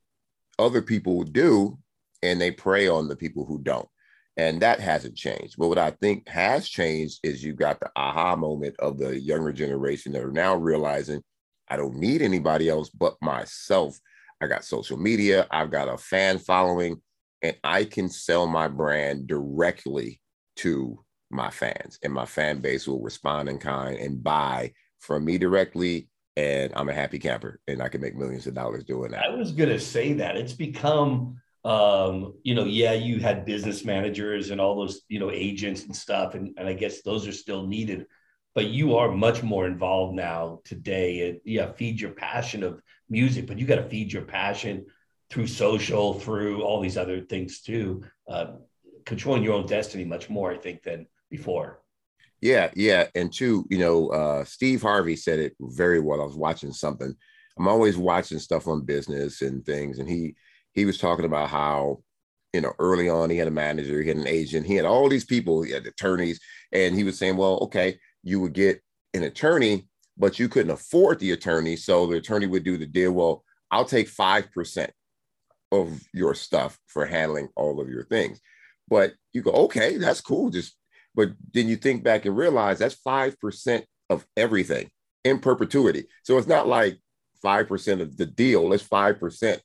other 0.59 0.81
people 0.81 1.23
do, 1.23 1.79
and 2.21 2.39
they 2.39 2.51
prey 2.51 2.87
on 2.87 3.07
the 3.07 3.15
people 3.15 3.45
who 3.45 3.59
don't. 3.59 3.89
And 4.37 4.61
that 4.61 4.79
hasn't 4.79 5.15
changed. 5.15 5.55
But 5.57 5.69
what 5.69 5.77
I 5.77 5.91
think 5.91 6.27
has 6.27 6.67
changed 6.67 7.19
is 7.23 7.43
you've 7.43 7.55
got 7.55 7.79
the 7.79 7.89
aha 7.95 8.35
moment 8.35 8.75
of 8.79 8.97
the 8.97 9.19
younger 9.19 9.53
generation 9.53 10.11
that 10.11 10.23
are 10.23 10.31
now 10.31 10.55
realizing 10.55 11.21
I 11.69 11.77
don't 11.77 11.95
need 11.95 12.21
anybody 12.21 12.69
else 12.69 12.89
but 12.89 13.15
myself. 13.21 13.97
I 14.41 14.47
got 14.47 14.65
social 14.65 14.97
media, 14.97 15.47
I've 15.49 15.71
got 15.71 15.87
a 15.87 15.97
fan 15.97 16.39
following, 16.39 17.01
and 17.41 17.55
I 17.63 17.85
can 17.85 18.09
sell 18.09 18.45
my 18.47 18.67
brand 18.67 19.27
directly 19.27 20.19
to 20.57 21.03
my 21.31 21.49
fans, 21.49 21.97
and 22.03 22.13
my 22.13 22.25
fan 22.25 22.59
base 22.59 22.87
will 22.87 23.01
respond 23.01 23.49
in 23.49 23.57
kind 23.57 23.97
and 23.97 24.23
buy 24.23 24.73
from 24.99 25.25
me 25.25 25.37
directly. 25.37 26.09
And 26.37 26.73
I'm 26.75 26.89
a 26.89 26.93
happy 26.93 27.17
camper, 27.17 27.61
and 27.67 27.81
I 27.81 27.87
can 27.87 28.01
make 28.01 28.15
millions 28.15 28.45
of 28.45 28.53
dollars 28.53 28.83
doing 28.83 29.11
that. 29.11 29.23
I 29.23 29.35
was 29.35 29.53
gonna 29.53 29.79
say 29.79 30.13
that 30.13 30.35
it's 30.35 30.53
become 30.53 31.39
um, 31.65 32.35
you 32.43 32.53
know, 32.53 32.63
yeah, 32.63 32.93
you 32.93 33.19
had 33.19 33.43
business 33.43 33.83
managers 33.83 34.51
and 34.51 34.61
all 34.61 34.75
those, 34.75 35.01
you 35.09 35.19
know, 35.19 35.31
agents 35.31 35.83
and 35.83 35.95
stuff, 35.95 36.35
and, 36.35 36.53
and 36.57 36.67
I 36.67 36.73
guess 36.73 37.01
those 37.01 37.27
are 37.27 37.31
still 37.31 37.65
needed, 37.65 38.05
but 38.53 38.67
you 38.67 38.95
are 38.95 39.11
much 39.11 39.41
more 39.41 39.65
involved 39.65 40.13
now 40.13 40.61
today. 40.63 41.17
It, 41.17 41.41
yeah, 41.43 41.71
feed 41.71 41.99
your 41.99 42.11
passion 42.11 42.61
of 42.61 42.81
music, 43.09 43.47
but 43.47 43.57
you 43.57 43.65
got 43.65 43.77
to 43.77 43.89
feed 43.89 44.13
your 44.13 44.21
passion 44.21 44.85
through 45.31 45.47
social, 45.47 46.13
through 46.13 46.61
all 46.61 46.79
these 46.79 46.97
other 46.97 47.21
things 47.21 47.61
too. 47.61 48.03
Uh, 48.29 48.57
controlling 49.07 49.41
your 49.41 49.53
own 49.53 49.65
destiny 49.65 50.05
much 50.05 50.29
more, 50.29 50.51
I 50.51 50.57
think, 50.57 50.83
than 50.83 51.07
before. 51.31 51.81
Yeah, 52.41 52.69
yeah, 52.75 53.07
and 53.15 53.33
two, 53.33 53.65
you 53.71 53.79
know, 53.79 54.09
uh, 54.09 54.43
Steve 54.45 54.83
Harvey 54.83 55.15
said 55.15 55.39
it 55.39 55.55
very 55.59 55.99
well. 55.99 56.21
I 56.21 56.25
was 56.25 56.37
watching 56.37 56.73
something. 56.73 57.15
I'm 57.57 57.67
always 57.67 57.97
watching 57.97 58.37
stuff 58.37 58.67
on 58.67 58.85
business 58.85 59.41
and 59.41 59.65
things, 59.65 59.97
and 59.97 60.07
he 60.07 60.35
he 60.75 60.85
was 60.85 60.97
talking 60.97 61.25
about 61.25 61.49
how 61.49 61.99
you 62.53 62.61
know 62.61 62.73
early 62.79 63.09
on 63.09 63.29
he 63.29 63.37
had 63.37 63.47
a 63.47 63.51
manager 63.51 64.01
he 64.01 64.07
had 64.07 64.17
an 64.17 64.27
agent 64.27 64.65
he 64.65 64.75
had 64.75 64.85
all 64.85 65.09
these 65.09 65.25
people 65.25 65.61
he 65.61 65.71
had 65.71 65.85
attorneys 65.85 66.39
and 66.71 66.95
he 66.95 67.03
was 67.03 67.17
saying 67.17 67.35
well 67.35 67.59
okay 67.61 67.97
you 68.23 68.39
would 68.39 68.53
get 68.53 68.81
an 69.13 69.23
attorney 69.23 69.87
but 70.17 70.39
you 70.39 70.47
couldn't 70.47 70.71
afford 70.71 71.19
the 71.19 71.31
attorney 71.31 71.75
so 71.75 72.05
the 72.05 72.17
attorney 72.17 72.47
would 72.47 72.63
do 72.63 72.77
the 72.77 72.85
deal. 72.85 73.11
Well 73.11 73.43
i'll 73.71 73.85
take 73.85 74.09
5% 74.09 74.89
of 75.71 76.01
your 76.13 76.35
stuff 76.35 76.77
for 76.87 77.05
handling 77.05 77.49
all 77.55 77.81
of 77.81 77.89
your 77.89 78.03
things. 78.03 78.39
But 78.87 79.13
you 79.33 79.41
go 79.41 79.51
okay 79.51 79.97
that's 79.97 80.21
cool 80.21 80.49
just 80.49 80.75
but 81.15 81.31
then 81.53 81.67
you 81.67 81.75
think 81.75 82.03
back 82.03 82.25
and 82.25 82.37
realize 82.37 82.79
that's 82.79 82.99
5% 83.01 83.83
of 84.09 84.25
everything 84.35 84.89
in 85.23 85.39
perpetuity. 85.39 86.05
So 86.23 86.37
it's 86.37 86.47
not 86.47 86.67
like 86.67 86.99
5% 87.43 88.01
of 88.01 88.17
the 88.17 88.25
deal 88.25 88.73
it's 88.73 88.83
5% 88.83 89.59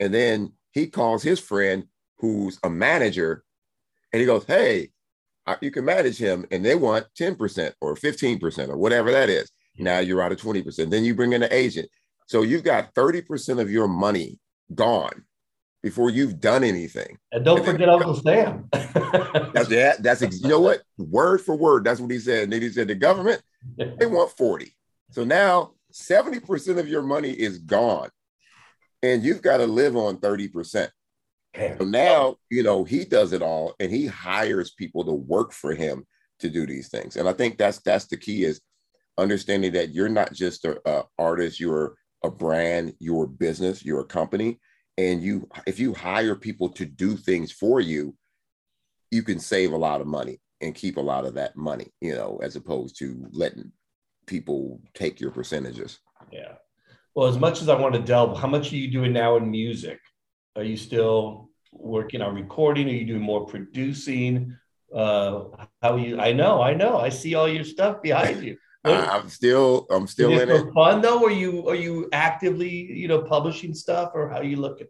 and 0.00 0.12
then 0.12 0.52
he 0.72 0.86
calls 0.88 1.22
his 1.22 1.40
friend 1.40 1.84
who's 2.18 2.58
a 2.62 2.70
manager 2.70 3.44
and 4.12 4.20
he 4.20 4.26
goes, 4.26 4.44
Hey, 4.44 4.90
you 5.60 5.70
can 5.70 5.84
manage 5.84 6.18
him. 6.18 6.44
And 6.50 6.64
they 6.64 6.74
want 6.74 7.06
10% 7.18 7.72
or 7.80 7.94
15% 7.94 8.68
or 8.68 8.76
whatever 8.76 9.10
that 9.12 9.28
is. 9.28 9.50
Now 9.78 9.98
you're 9.98 10.22
out 10.22 10.32
of 10.32 10.40
20%. 10.40 10.90
Then 10.90 11.04
you 11.04 11.14
bring 11.14 11.32
in 11.32 11.42
an 11.42 11.52
agent. 11.52 11.88
So 12.26 12.42
you've 12.42 12.64
got 12.64 12.94
30% 12.94 13.60
of 13.60 13.70
your 13.70 13.86
money 13.86 14.40
gone 14.74 15.24
before 15.82 16.10
you've 16.10 16.40
done 16.40 16.64
anything. 16.64 17.16
And 17.30 17.44
don't 17.44 17.58
and 17.58 17.66
forget 17.66 17.88
Uncle 17.88 18.14
Sam. 18.14 18.68
that's 18.72 19.68
that. 19.68 20.02
That's 20.02 20.22
you 20.42 20.48
know 20.48 20.60
what? 20.60 20.82
Word 20.98 21.40
for 21.40 21.56
word. 21.56 21.84
That's 21.84 22.00
what 22.00 22.10
he 22.10 22.18
said. 22.18 22.44
And 22.44 22.52
then 22.52 22.62
he 22.62 22.70
said 22.70 22.88
the 22.88 22.94
government, 22.94 23.42
they 23.76 24.06
want 24.06 24.32
40. 24.36 24.74
So 25.10 25.22
now 25.22 25.74
70% 25.92 26.78
of 26.78 26.88
your 26.88 27.02
money 27.02 27.30
is 27.30 27.58
gone 27.58 28.08
and 29.02 29.22
you've 29.22 29.42
got 29.42 29.58
to 29.58 29.66
live 29.66 29.96
on 29.96 30.18
30%. 30.18 30.88
So 31.78 31.84
now, 31.84 32.36
you 32.50 32.62
know, 32.62 32.84
he 32.84 33.04
does 33.04 33.32
it 33.32 33.40
all 33.40 33.74
and 33.80 33.90
he 33.90 34.06
hires 34.06 34.72
people 34.72 35.04
to 35.04 35.12
work 35.12 35.52
for 35.52 35.74
him 35.74 36.06
to 36.40 36.50
do 36.50 36.66
these 36.66 36.88
things. 36.88 37.16
And 37.16 37.28
I 37.28 37.32
think 37.32 37.56
that's 37.56 37.78
that's 37.78 38.06
the 38.06 38.18
key 38.18 38.44
is 38.44 38.60
understanding 39.16 39.72
that 39.72 39.94
you're 39.94 40.10
not 40.10 40.34
just 40.34 40.66
a, 40.66 40.78
a 40.86 41.04
artist, 41.18 41.58
you're 41.58 41.94
a 42.22 42.30
brand, 42.30 42.94
you're 42.98 43.24
a 43.24 43.28
business, 43.28 43.84
you're 43.84 44.00
a 44.00 44.04
company. 44.04 44.60
And 44.98 45.22
you 45.22 45.48
if 45.66 45.78
you 45.78 45.94
hire 45.94 46.34
people 46.34 46.68
to 46.70 46.84
do 46.84 47.16
things 47.16 47.52
for 47.52 47.80
you, 47.80 48.14
you 49.10 49.22
can 49.22 49.38
save 49.38 49.72
a 49.72 49.78
lot 49.78 50.00
of 50.00 50.06
money 50.06 50.40
and 50.60 50.74
keep 50.74 50.96
a 50.96 51.02
lot 51.02 51.24
of 51.24 51.34
that 51.34 51.56
money, 51.56 51.92
you 52.00 52.14
know, 52.14 52.38
as 52.42 52.56
opposed 52.56 52.98
to 52.98 53.26
letting 53.30 53.72
people 54.26 54.80
take 54.94 55.20
your 55.20 55.30
percentages. 55.30 56.00
Yeah. 56.30 56.54
Well, 57.16 57.28
as 57.28 57.38
much 57.38 57.62
as 57.62 57.70
I 57.70 57.80
want 57.80 57.94
to 57.94 58.00
delve, 58.00 58.38
how 58.38 58.46
much 58.46 58.70
are 58.74 58.76
you 58.76 58.90
doing 58.90 59.14
now 59.14 59.36
in 59.38 59.50
music? 59.50 59.98
Are 60.54 60.62
you 60.62 60.76
still 60.76 61.48
working 61.72 62.20
on 62.20 62.34
recording? 62.34 62.86
Are 62.88 62.92
you 62.92 63.06
doing 63.06 63.22
more 63.22 63.46
producing? 63.46 64.54
Uh, 64.94 65.44
how 65.80 65.96
you? 65.96 66.20
I 66.20 66.32
know, 66.32 66.60
I 66.60 66.74
know. 66.74 66.98
I 66.98 67.08
see 67.08 67.34
all 67.34 67.48
your 67.48 67.64
stuff 67.64 68.02
behind 68.02 68.44
you. 68.44 68.58
I'm 68.84 69.30
still, 69.30 69.86
I'm 69.90 70.06
still 70.06 70.38
in 70.38 70.50
it. 70.50 70.74
Fun 70.74 71.00
though? 71.00 71.24
Are 71.24 71.30
you, 71.30 71.66
are 71.66 71.74
you 71.74 72.10
actively, 72.12 72.68
you 72.68 73.08
know, 73.08 73.22
publishing 73.22 73.72
stuff, 73.72 74.10
or 74.12 74.28
how 74.28 74.36
are 74.36 74.44
you 74.44 74.56
looking? 74.56 74.88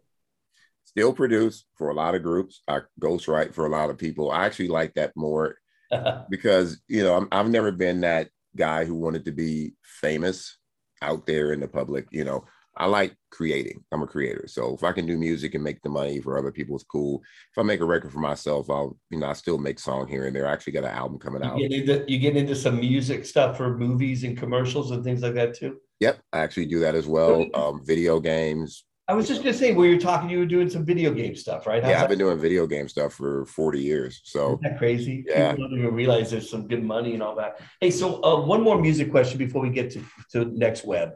Still 0.83 1.13
produce 1.13 1.63
for 1.77 1.91
a 1.91 1.93
lot 1.93 2.13
of 2.13 2.23
groups. 2.23 2.61
I 2.67 2.81
ghostwrite 2.99 3.53
for 3.53 3.67
a 3.67 3.69
lot 3.69 3.89
of 3.89 3.97
people. 3.97 4.31
I 4.31 4.45
actually 4.45 4.67
like 4.67 4.95
that 4.95 5.13
more 5.15 5.55
because 6.29 6.81
you 6.89 7.03
know 7.03 7.25
i 7.31 7.39
I've 7.39 7.49
never 7.49 7.71
been 7.71 8.01
that 8.01 8.31
guy 8.53 8.83
who 8.83 8.95
wanted 8.95 9.23
to 9.25 9.31
be 9.31 9.75
famous 9.81 10.56
out 11.01 11.25
there 11.25 11.53
in 11.53 11.59
the 11.59 11.67
public. 11.67 12.07
You 12.11 12.23
know, 12.23 12.45
I 12.75 12.85
like 12.85 13.15
creating. 13.31 13.83
I'm 13.91 14.03
a 14.03 14.07
creator. 14.07 14.45
So 14.47 14.75
if 14.75 14.83
I 14.83 14.91
can 14.91 15.05
do 15.05 15.17
music 15.17 15.55
and 15.55 15.63
make 15.63 15.81
the 15.81 15.89
money 15.89 16.21
for 16.21 16.37
other 16.37 16.51
people, 16.51 16.75
it's 16.75 16.85
cool. 16.85 17.21
If 17.51 17.57
I 17.57 17.63
make 17.63 17.79
a 17.79 17.85
record 17.85 18.11
for 18.11 18.19
myself, 18.19 18.69
I'll, 18.69 18.97
you 19.09 19.19
know, 19.19 19.27
I 19.27 19.33
still 19.33 19.57
make 19.57 19.79
song 19.79 20.07
here 20.07 20.27
and 20.27 20.35
there. 20.35 20.47
I 20.47 20.53
actually 20.53 20.73
got 20.73 20.83
an 20.83 20.91
album 20.91 21.17
coming 21.17 21.43
you 21.43 21.49
out. 21.49 21.57
Get 21.57 21.71
into, 21.71 22.05
you 22.07 22.19
get 22.19 22.37
into 22.37 22.55
some 22.55 22.79
music 22.79 23.25
stuff 23.25 23.57
for 23.57 23.77
movies 23.77 24.23
and 24.23 24.37
commercials 24.37 24.91
and 24.91 25.03
things 25.03 25.23
like 25.23 25.33
that 25.33 25.55
too? 25.55 25.77
Yep. 25.99 26.19
I 26.31 26.39
actually 26.39 26.67
do 26.67 26.79
that 26.81 26.93
as 26.93 27.07
well. 27.07 27.47
Um, 27.55 27.81
video 27.83 28.19
games, 28.19 28.83
I 29.09 29.13
was 29.13 29.27
just 29.27 29.41
gonna 29.41 29.53
say, 29.53 29.73
where 29.73 29.87
you're 29.87 29.99
talking, 29.99 30.29
you 30.29 30.39
were 30.39 30.45
doing 30.45 30.69
some 30.69 30.83
video 30.83 31.13
game 31.13 31.33
stuff, 31.35 31.65
right? 31.65 31.81
How's 31.81 31.91
yeah, 31.91 32.03
I've 32.03 32.09
been 32.09 32.19
doing 32.19 32.37
video 32.37 32.67
game 32.67 32.89
stuff 32.89 33.13
for 33.13 33.45
40 33.45 33.81
years. 33.81 34.21
So 34.25 34.47
Isn't 34.47 34.63
that 34.63 34.77
crazy? 34.77 35.23
Yeah. 35.25 35.51
People 35.51 35.69
don't 35.69 35.79
even 35.79 35.93
realize 35.93 36.29
there's 36.29 36.49
some 36.49 36.67
good 36.67 36.83
money 36.83 37.13
and 37.13 37.23
all 37.23 37.35
that. 37.35 37.61
Hey, 37.79 37.89
so 37.89 38.21
uh, 38.21 38.45
one 38.45 38.61
more 38.61 38.79
music 38.81 39.09
question 39.09 39.37
before 39.37 39.61
we 39.61 39.69
get 39.69 39.91
to, 39.91 40.03
to 40.31 40.45
next 40.45 40.83
web. 40.83 41.13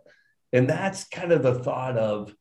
And 0.53 0.69
that's 0.69 1.05
kind 1.09 1.33
of 1.33 1.43
the 1.43 1.55
thought 1.55 1.97
of 1.97 2.33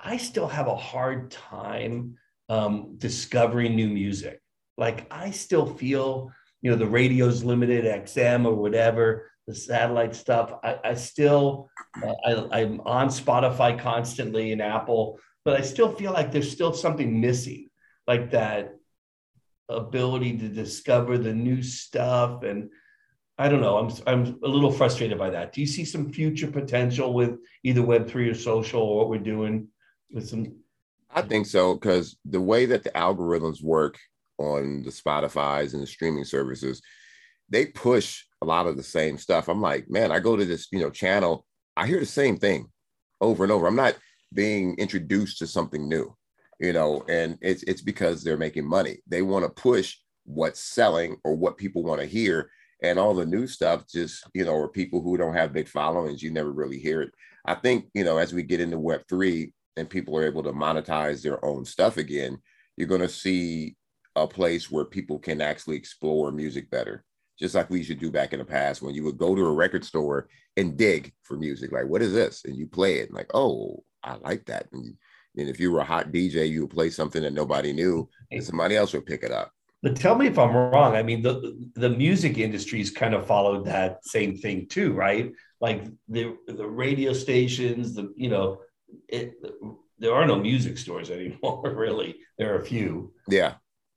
I 0.00 0.16
still 0.16 0.48
have 0.48 0.66
a 0.66 0.76
hard 0.76 1.30
time 1.30 2.16
um, 2.48 2.94
discovering 2.98 3.76
new 3.76 3.88
music. 3.88 4.40
Like 4.76 5.06
I 5.12 5.30
still 5.30 5.66
feel, 5.66 6.32
you 6.60 6.70
know, 6.70 6.76
the 6.76 6.86
radio's 6.86 7.44
limited, 7.44 7.84
XM 7.84 8.46
or 8.46 8.54
whatever, 8.54 9.30
the 9.48 9.54
satellite 9.54 10.14
stuff. 10.14 10.52
I, 10.62 10.78
I 10.84 10.94
still, 10.94 11.70
uh, 12.04 12.12
I, 12.24 12.60
I'm 12.60 12.82
on 12.82 13.08
Spotify 13.08 13.78
constantly 13.78 14.52
and 14.52 14.60
Apple, 14.60 15.18
but 15.42 15.58
I 15.58 15.62
still 15.62 15.90
feel 15.90 16.12
like 16.12 16.30
there's 16.30 16.52
still 16.52 16.74
something 16.74 17.18
missing, 17.18 17.70
like 18.06 18.30
that 18.32 18.76
ability 19.70 20.36
to 20.36 20.48
discover 20.50 21.16
the 21.16 21.32
new 21.32 21.62
stuff 21.62 22.42
and 22.42 22.70
I 23.40 23.48
don't 23.48 23.60
know. 23.60 23.78
I'm 23.78 23.92
I'm 24.06 24.38
a 24.42 24.48
little 24.48 24.72
frustrated 24.72 25.16
by 25.16 25.30
that. 25.30 25.52
Do 25.52 25.60
you 25.60 25.66
see 25.66 25.84
some 25.84 26.10
future 26.10 26.50
potential 26.50 27.14
with 27.14 27.38
either 27.62 27.82
Web 27.82 28.08
three 28.08 28.28
or 28.28 28.34
social 28.34 28.82
or 28.82 28.98
what 28.98 29.08
we're 29.08 29.18
doing 29.18 29.68
with 30.10 30.28
some? 30.28 30.56
I 31.08 31.22
think 31.22 31.46
so 31.46 31.74
because 31.74 32.16
the 32.24 32.40
way 32.40 32.66
that 32.66 32.82
the 32.82 32.90
algorithms 32.90 33.62
work 33.62 33.96
on 34.38 34.82
the 34.82 34.90
Spotify's 34.90 35.72
and 35.72 35.82
the 35.82 35.86
streaming 35.86 36.24
services, 36.24 36.82
they 37.48 37.66
push 37.66 38.24
a 38.42 38.46
lot 38.46 38.66
of 38.66 38.76
the 38.76 38.82
same 38.82 39.18
stuff. 39.18 39.48
I'm 39.48 39.60
like, 39.60 39.90
man, 39.90 40.12
I 40.12 40.20
go 40.20 40.36
to 40.36 40.44
this 40.44 40.68
you 40.72 40.80
know 40.80 40.90
channel, 40.90 41.44
I 41.76 41.86
hear 41.86 42.00
the 42.00 42.06
same 42.06 42.38
thing 42.38 42.68
over 43.20 43.44
and 43.44 43.52
over. 43.52 43.66
I'm 43.66 43.76
not 43.76 43.96
being 44.32 44.74
introduced 44.78 45.38
to 45.38 45.46
something 45.46 45.88
new, 45.88 46.14
you 46.60 46.72
know, 46.72 47.04
and 47.08 47.38
it's 47.40 47.62
it's 47.64 47.82
because 47.82 48.22
they're 48.22 48.36
making 48.36 48.66
money. 48.66 48.98
They 49.06 49.22
want 49.22 49.44
to 49.44 49.62
push 49.62 49.96
what's 50.24 50.60
selling 50.60 51.16
or 51.24 51.34
what 51.34 51.56
people 51.56 51.82
want 51.82 52.00
to 52.00 52.06
hear 52.06 52.50
and 52.82 52.98
all 52.98 53.14
the 53.14 53.26
new 53.26 53.46
stuff 53.46 53.84
just 53.88 54.24
you 54.34 54.44
know 54.44 54.52
or 54.52 54.68
people 54.68 55.00
who 55.00 55.16
don't 55.16 55.34
have 55.34 55.52
big 55.52 55.68
followings 55.68 56.22
you 56.22 56.30
never 56.30 56.52
really 56.52 56.78
hear 56.78 57.02
it 57.02 57.10
i 57.46 57.54
think 57.54 57.86
you 57.94 58.04
know 58.04 58.18
as 58.18 58.32
we 58.32 58.42
get 58.42 58.60
into 58.60 58.78
web 58.78 59.00
3 59.08 59.52
and 59.76 59.88
people 59.88 60.16
are 60.16 60.26
able 60.26 60.42
to 60.42 60.52
monetize 60.52 61.22
their 61.22 61.42
own 61.44 61.64
stuff 61.64 61.96
again 61.96 62.38
you're 62.76 62.86
going 62.86 63.00
to 63.00 63.08
see 63.08 63.74
a 64.16 64.26
place 64.26 64.70
where 64.70 64.84
people 64.84 65.18
can 65.18 65.40
actually 65.40 65.76
explore 65.76 66.30
music 66.30 66.70
better 66.70 67.04
just 67.38 67.54
like 67.54 67.70
we 67.70 67.78
used 67.78 67.90
to 67.90 67.94
do 67.94 68.10
back 68.10 68.32
in 68.32 68.38
the 68.38 68.44
past 68.44 68.82
when 68.82 68.94
you 68.94 69.04
would 69.04 69.18
go 69.18 69.34
to 69.34 69.46
a 69.46 69.52
record 69.52 69.84
store 69.84 70.28
and 70.56 70.76
dig 70.76 71.12
for 71.22 71.36
music 71.36 71.72
like 71.72 71.86
what 71.86 72.02
is 72.02 72.12
this 72.12 72.44
and 72.44 72.56
you 72.56 72.66
play 72.66 72.98
it 72.98 73.08
and 73.08 73.16
like 73.16 73.30
oh 73.34 73.82
i 74.02 74.14
like 74.16 74.44
that 74.46 74.66
and, 74.72 74.94
and 75.36 75.48
if 75.48 75.60
you 75.60 75.70
were 75.70 75.80
a 75.80 75.84
hot 75.84 76.10
dj 76.12 76.48
you 76.48 76.62
would 76.62 76.70
play 76.70 76.90
something 76.90 77.22
that 77.22 77.32
nobody 77.32 77.72
knew 77.72 78.08
and 78.30 78.42
somebody 78.42 78.76
else 78.76 78.92
would 78.92 79.06
pick 79.06 79.22
it 79.22 79.32
up 79.32 79.52
but 79.82 79.94
tell 79.94 80.16
me 80.16 80.26
if 80.26 80.38
I'm 80.38 80.54
wrong. 80.54 80.96
I 80.96 81.02
mean, 81.02 81.22
the 81.22 81.56
the 81.74 81.90
music 81.90 82.38
industry's 82.38 82.90
kind 82.90 83.14
of 83.14 83.26
followed 83.26 83.64
that 83.66 84.04
same 84.04 84.36
thing 84.36 84.66
too, 84.66 84.92
right? 84.92 85.32
Like 85.60 85.84
the 86.08 86.36
the 86.48 86.66
radio 86.66 87.12
stations, 87.12 87.94
the 87.94 88.12
you 88.16 88.28
know, 88.28 88.58
it, 89.08 89.34
there 89.98 90.14
are 90.14 90.26
no 90.26 90.36
music 90.36 90.78
stores 90.78 91.10
anymore. 91.10 91.62
Really, 91.76 92.16
there 92.38 92.54
are 92.54 92.60
a 92.60 92.64
few. 92.64 93.12
Yeah. 93.28 93.54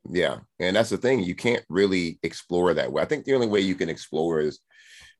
Yeah. 0.09 0.39
And 0.59 0.75
that's 0.75 0.89
the 0.89 0.97
thing. 0.97 1.23
You 1.23 1.35
can't 1.35 1.63
really 1.69 2.19
explore 2.23 2.73
that 2.73 2.91
way. 2.91 3.01
I 3.01 3.05
think 3.05 3.25
the 3.25 3.35
only 3.35 3.47
way 3.47 3.59
you 3.59 3.75
can 3.75 3.89
explore 3.89 4.39
is 4.39 4.59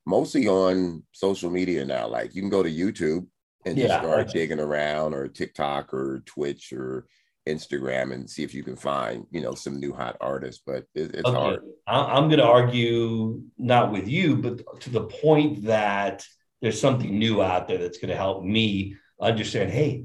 mostly 0.06 0.48
on 0.48 1.04
social 1.12 1.50
media 1.50 1.84
now. 1.84 2.08
Like 2.08 2.34
you 2.34 2.42
can 2.42 2.50
go 2.50 2.62
to 2.62 2.70
YouTube 2.70 3.26
and 3.64 3.78
yeah, 3.78 3.86
just 3.86 4.00
start 4.00 4.28
digging 4.30 4.60
around 4.60 5.14
or 5.14 5.28
TikTok 5.28 5.94
or 5.94 6.22
Twitch 6.26 6.72
or 6.72 7.06
Instagram 7.48 8.12
and 8.12 8.28
see 8.28 8.42
if 8.42 8.54
you 8.54 8.62
can 8.62 8.76
find, 8.76 9.26
you 9.30 9.40
know, 9.40 9.54
some 9.54 9.78
new 9.78 9.92
hot 9.92 10.16
artists, 10.20 10.62
but 10.64 10.84
it, 10.94 11.14
it's 11.14 11.24
okay. 11.24 11.36
hard. 11.38 11.60
I'm 11.86 12.28
going 12.28 12.38
to 12.38 12.46
argue 12.46 13.42
not 13.58 13.92
with 13.92 14.08
you, 14.08 14.36
but 14.36 14.80
to 14.80 14.90
the 14.90 15.04
point 15.04 15.64
that 15.64 16.24
there's 16.60 16.80
something 16.80 17.18
new 17.18 17.42
out 17.42 17.66
there 17.66 17.78
that's 17.78 17.98
going 17.98 18.10
to 18.10 18.16
help 18.16 18.44
me 18.44 18.96
understand, 19.20 19.70
hey, 19.70 20.04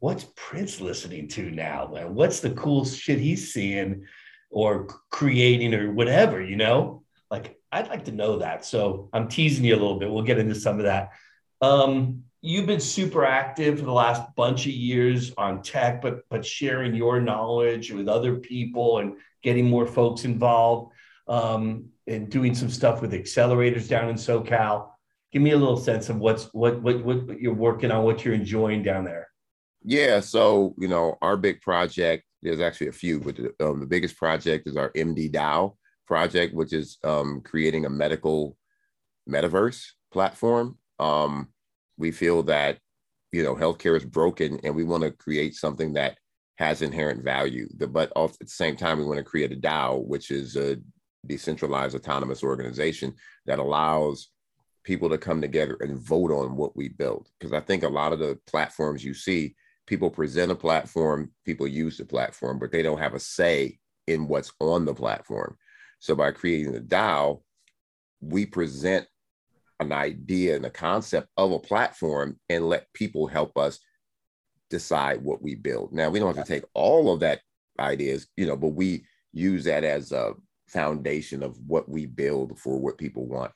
what's 0.00 0.26
Prince 0.36 0.80
listening 0.80 1.28
to 1.28 1.50
now? 1.50 1.90
Man? 1.92 2.14
What's 2.14 2.40
the 2.40 2.50
cool 2.50 2.84
shit 2.84 3.18
he's 3.18 3.52
seeing 3.52 4.06
or 4.50 4.86
creating 5.10 5.74
or 5.74 5.92
whatever, 5.92 6.42
you 6.42 6.56
know? 6.56 7.02
Like, 7.30 7.58
I'd 7.70 7.88
like 7.88 8.06
to 8.06 8.12
know 8.12 8.38
that. 8.38 8.64
So 8.64 9.10
I'm 9.12 9.28
teasing 9.28 9.64
you 9.64 9.74
a 9.74 9.76
little 9.76 9.98
bit. 9.98 10.10
We'll 10.10 10.22
get 10.22 10.38
into 10.38 10.54
some 10.54 10.78
of 10.78 10.84
that. 10.84 11.10
Um, 11.60 12.22
you've 12.40 12.66
been 12.66 12.80
super 12.80 13.24
active 13.24 13.78
for 13.78 13.84
the 13.84 13.92
last 13.92 14.34
bunch 14.36 14.66
of 14.66 14.72
years 14.72 15.32
on 15.36 15.62
tech, 15.62 16.00
but 16.00 16.20
but 16.30 16.46
sharing 16.46 16.94
your 16.94 17.20
knowledge 17.20 17.90
with 17.90 18.08
other 18.08 18.36
people 18.36 18.98
and 18.98 19.14
getting 19.42 19.68
more 19.68 19.86
folks 19.86 20.24
involved 20.24 20.92
um, 21.26 21.86
and 22.06 22.30
doing 22.30 22.54
some 22.54 22.70
stuff 22.70 23.02
with 23.02 23.12
accelerators 23.12 23.88
down 23.88 24.08
in 24.08 24.16
SoCal. 24.16 24.90
Give 25.32 25.42
me 25.42 25.50
a 25.50 25.58
little 25.58 25.76
sense 25.76 26.08
of 26.08 26.18
what's 26.18 26.44
what 26.54 26.80
what 26.80 27.04
what 27.04 27.40
you're 27.40 27.52
working 27.52 27.90
on, 27.90 28.04
what 28.04 28.24
you're 28.24 28.34
enjoying 28.34 28.82
down 28.82 29.04
there. 29.04 29.27
Yeah, 29.88 30.20
so 30.20 30.74
you 30.76 30.86
know, 30.86 31.16
our 31.22 31.38
big 31.38 31.62
project. 31.62 32.24
There's 32.42 32.60
actually 32.60 32.88
a 32.88 32.92
few, 32.92 33.20
but 33.20 33.36
the, 33.36 33.54
um, 33.66 33.80
the 33.80 33.86
biggest 33.86 34.18
project 34.18 34.68
is 34.68 34.76
our 34.76 34.92
MD 34.92 35.32
DAO 35.32 35.76
project, 36.06 36.54
which 36.54 36.74
is 36.74 36.98
um, 37.04 37.40
creating 37.42 37.86
a 37.86 37.90
medical 37.90 38.58
metaverse 39.26 39.82
platform. 40.12 40.76
Um, 40.98 41.48
we 41.96 42.10
feel 42.10 42.42
that 42.44 42.78
you 43.32 43.42
know 43.42 43.54
healthcare 43.54 43.96
is 43.96 44.04
broken, 44.04 44.60
and 44.62 44.76
we 44.76 44.84
want 44.84 45.04
to 45.04 45.10
create 45.10 45.54
something 45.54 45.94
that 45.94 46.18
has 46.58 46.82
inherent 46.82 47.24
value. 47.24 47.66
The, 47.78 47.86
but 47.86 48.12
at 48.14 48.38
the 48.38 48.46
same 48.46 48.76
time, 48.76 48.98
we 48.98 49.06
want 49.06 49.16
to 49.16 49.24
create 49.24 49.52
a 49.52 49.56
DAO, 49.56 50.06
which 50.06 50.30
is 50.30 50.54
a 50.54 50.76
decentralized 51.26 51.96
autonomous 51.96 52.42
organization 52.42 53.14
that 53.46 53.58
allows 53.58 54.28
people 54.84 55.08
to 55.08 55.16
come 55.16 55.40
together 55.40 55.78
and 55.80 55.98
vote 55.98 56.30
on 56.30 56.56
what 56.56 56.76
we 56.76 56.90
build. 56.90 57.30
Because 57.40 57.54
I 57.54 57.60
think 57.60 57.84
a 57.84 57.88
lot 57.88 58.12
of 58.12 58.18
the 58.18 58.38
platforms 58.46 59.02
you 59.02 59.14
see, 59.14 59.54
people 59.88 60.10
present 60.10 60.52
a 60.52 60.54
platform, 60.54 61.32
people 61.44 61.66
use 61.66 61.96
the 61.96 62.04
platform, 62.04 62.58
but 62.58 62.70
they 62.70 62.82
don't 62.82 62.98
have 62.98 63.14
a 63.14 63.20
say 63.20 63.78
in 64.06 64.28
what's 64.28 64.52
on 64.60 64.84
the 64.84 64.94
platform. 64.94 65.56
So 65.98 66.14
by 66.14 66.30
creating 66.30 66.72
the 66.72 66.80
DAO, 66.80 67.40
we 68.20 68.46
present 68.46 69.06
an 69.80 69.92
idea 69.92 70.56
and 70.56 70.66
a 70.66 70.70
concept 70.70 71.28
of 71.36 71.52
a 71.52 71.58
platform 71.58 72.38
and 72.48 72.68
let 72.68 72.92
people 72.92 73.26
help 73.26 73.56
us 73.56 73.78
decide 74.70 75.22
what 75.22 75.42
we 75.42 75.54
build. 75.54 75.92
Now 75.92 76.10
we 76.10 76.18
don't 76.18 76.36
have 76.36 76.44
to 76.44 76.52
take 76.52 76.64
all 76.74 77.12
of 77.12 77.20
that 77.20 77.40
ideas, 77.78 78.28
you 78.36 78.46
know, 78.46 78.56
but 78.56 78.68
we 78.68 79.04
use 79.32 79.64
that 79.64 79.84
as 79.84 80.12
a 80.12 80.34
foundation 80.66 81.42
of 81.42 81.58
what 81.66 81.88
we 81.88 82.04
build 82.06 82.58
for 82.58 82.78
what 82.78 82.98
people 82.98 83.26
want. 83.26 83.52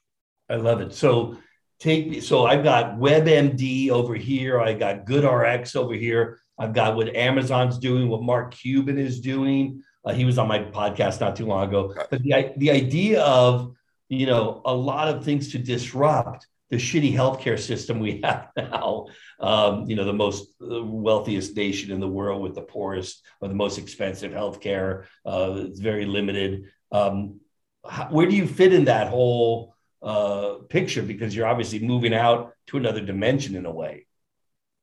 I 0.49 0.57
love 0.57 0.81
it. 0.81 0.95
So 0.95 1.37
take 1.83 2.23
so 2.23 2.47
I've 2.47 2.63
got 2.63 2.99
WebMD 2.99 3.91
over 3.91 4.15
here, 4.15 4.61
I 4.61 4.73
got 4.73 5.05
GoodRx 5.05 5.77
over 5.77 5.95
here. 5.95 6.39
I've 6.59 6.75
got 6.75 6.97
what 6.97 7.15
Amazon's 7.17 7.79
doing, 7.79 8.09
what 8.09 8.23
Mark 8.23 8.55
Cuban 8.55 8.99
is 8.99 9.21
doing. 9.21 9.83
Uh, 10.05 10.13
he 10.13 10.25
was 10.25 10.39
on 10.39 10.47
my 10.47 10.59
podcast 10.59 11.21
not 11.21 11.35
too 11.35 11.47
long 11.47 11.69
ago. 11.69 11.95
But 12.11 12.23
the, 12.23 12.53
the 12.57 12.71
idea 12.71 13.23
of 13.23 13.75
you 14.13 14.27
know, 14.27 14.61
a 14.67 14.75
lot 14.75 15.09
of 15.09 15.25
things 15.25 15.53
to 15.53 15.59
disrupt 15.59 16.47
the 16.69 16.77
shitty 16.77 17.15
healthcare 17.15 17.59
system 17.59 17.99
we 17.99 18.21
have 18.25 18.51
now. 18.57 19.07
Um, 19.41 19.87
you 19.89 19.97
know, 19.97 20.05
the 20.05 20.13
most 20.13 20.55
wealthiest 20.61 21.57
nation 21.57 21.91
in 21.91 21.99
the 21.99 22.09
world 22.09 22.43
with 22.43 22.55
the 22.55 22.63
poorest 22.63 23.23
or 23.41 23.49
the 23.49 23.55
most 23.55 23.79
expensive 23.79 24.33
healthcare. 24.33 25.07
Uh, 25.25 25.65
it's 25.67 25.81
very 25.81 26.05
limited. 26.05 26.71
Um, 26.93 27.41
how, 27.89 28.09
where 28.09 28.27
do 28.27 28.37
you 28.37 28.47
fit 28.47 28.75
in 28.75 28.85
that 28.85 29.09
whole 29.09 29.75
uh, 30.03 30.55
picture? 30.69 31.03
Because 31.03 31.35
you're 31.35 31.47
obviously 31.47 31.79
moving 31.79 32.15
out 32.15 32.53
to 32.69 32.77
another 32.77 33.01
dimension 33.01 33.55
in 33.57 33.67
a 33.67 33.71
way. 33.71 34.07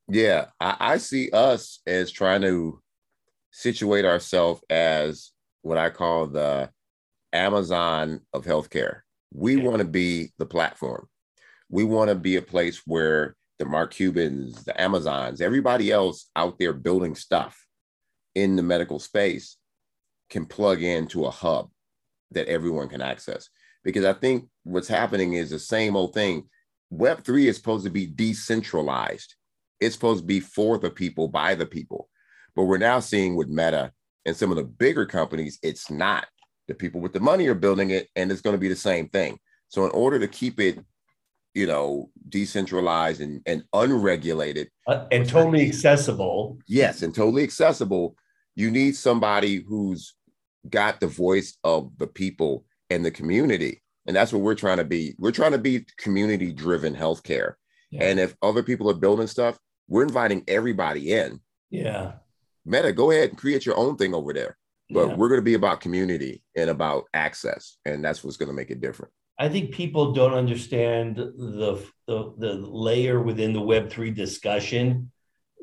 Yeah, 0.07 0.47
I, 0.59 0.75
I 0.79 0.97
see 0.97 1.29
us 1.31 1.79
as 1.85 2.11
trying 2.11 2.41
to 2.41 2.81
situate 3.51 4.05
ourselves 4.05 4.63
as 4.69 5.31
what 5.61 5.77
I 5.77 5.89
call 5.89 6.27
the 6.27 6.69
Amazon 7.33 8.21
of 8.33 8.45
healthcare. 8.45 9.01
We 9.31 9.57
want 9.57 9.79
to 9.79 9.87
be 9.87 10.31
the 10.39 10.45
platform. 10.45 11.07
We 11.69 11.83
want 11.83 12.09
to 12.09 12.15
be 12.15 12.37
a 12.37 12.41
place 12.41 12.81
where 12.85 13.35
the 13.59 13.65
Mark 13.65 13.93
Cubans, 13.93 14.63
the 14.63 14.79
Amazons, 14.81 15.41
everybody 15.41 15.91
else 15.91 16.29
out 16.35 16.57
there 16.57 16.73
building 16.73 17.13
stuff 17.13 17.67
in 18.33 18.55
the 18.55 18.63
medical 18.63 18.99
space 18.99 19.57
can 20.29 20.45
plug 20.45 20.81
into 20.81 21.25
a 21.25 21.31
hub 21.31 21.69
that 22.31 22.47
everyone 22.47 22.87
can 22.87 23.01
access. 23.01 23.49
Because 23.83 24.05
I 24.05 24.13
think 24.13 24.47
what's 24.63 24.87
happening 24.87 25.33
is 25.33 25.49
the 25.49 25.59
same 25.59 25.95
old 25.95 26.13
thing. 26.13 26.47
Web3 26.93 27.45
is 27.45 27.57
supposed 27.57 27.85
to 27.85 27.91
be 27.91 28.07
decentralized, 28.07 29.35
it's 29.79 29.95
supposed 29.95 30.21
to 30.21 30.27
be 30.27 30.39
for 30.39 30.77
the 30.77 30.89
people, 30.89 31.27
by 31.27 31.55
the 31.55 31.65
people. 31.65 32.09
But 32.55 32.63
we're 32.63 32.77
now 32.77 32.99
seeing 32.99 33.35
with 33.35 33.47
Meta 33.47 33.91
and 34.25 34.35
some 34.35 34.51
of 34.51 34.57
the 34.57 34.63
bigger 34.63 35.05
companies, 35.05 35.59
it's 35.61 35.89
not. 35.89 36.25
The 36.67 36.73
people 36.73 36.99
with 36.99 37.13
the 37.13 37.19
money 37.19 37.47
are 37.47 37.55
building 37.55 37.91
it 37.91 38.09
and 38.15 38.31
it's 38.31 38.41
going 38.41 38.55
to 38.55 38.59
be 38.59 38.67
the 38.67 38.75
same 38.75 39.07
thing. 39.09 39.39
So 39.69 39.85
in 39.85 39.91
order 39.91 40.19
to 40.19 40.27
keep 40.27 40.59
it 40.59 40.79
you 41.53 41.65
know 41.65 42.09
decentralized 42.29 43.21
and, 43.21 43.41
and 43.45 43.63
unregulated 43.73 44.69
uh, 44.87 45.05
and 45.11 45.27
totally 45.27 45.67
accessible. 45.67 46.59
Yes 46.67 47.01
and 47.01 47.13
totally 47.13 47.43
accessible 47.43 48.15
you 48.55 48.69
need 48.71 48.95
somebody 48.95 49.55
who's 49.55 50.15
got 50.69 50.99
the 50.99 51.07
voice 51.07 51.57
of 51.63 51.91
the 51.97 52.07
people 52.07 52.65
and 52.89 53.05
the 53.05 53.11
community. 53.11 53.81
And 54.05 54.15
that's 54.15 54.33
what 54.33 54.41
we're 54.41 54.55
trying 54.55 54.77
to 54.77 54.83
be. 54.83 55.15
We're 55.17 55.31
trying 55.31 55.51
to 55.51 55.57
be 55.57 55.85
community 55.97 56.51
driven 56.51 56.95
healthcare. 56.95 57.53
Yeah. 57.91 58.03
and 58.03 58.19
if 58.19 58.35
other 58.43 58.61
people 58.61 58.87
are 58.91 58.93
building 58.93 59.25
stuff 59.25 59.57
we're 59.89 60.03
inviting 60.03 60.43
everybody 60.47 61.11
in. 61.11 61.41
Yeah. 61.69 62.13
Meta 62.65 62.93
go 62.93 63.11
ahead 63.11 63.29
and 63.29 63.37
create 63.37 63.65
your 63.65 63.75
own 63.75 63.97
thing 63.97 64.13
over 64.13 64.31
there. 64.31 64.57
But 64.91 65.09
yeah. 65.09 65.15
we're 65.15 65.27
going 65.27 65.39
to 65.39 65.45
be 65.45 65.55
about 65.55 65.81
community 65.81 66.43
and 66.55 66.69
about 66.69 67.05
access 67.13 67.77
and 67.85 68.03
that's 68.03 68.23
what's 68.23 68.37
going 68.37 68.47
to 68.47 68.55
make 68.55 68.71
it 68.71 68.81
different. 68.81 69.11
I 69.37 69.49
think 69.49 69.71
people 69.71 70.13
don't 70.13 70.33
understand 70.33 71.15
the, 71.15 71.85
the 72.07 72.33
the 72.37 72.53
layer 72.55 73.21
within 73.21 73.53
the 73.53 73.61
web3 73.61 74.13
discussion 74.13 75.11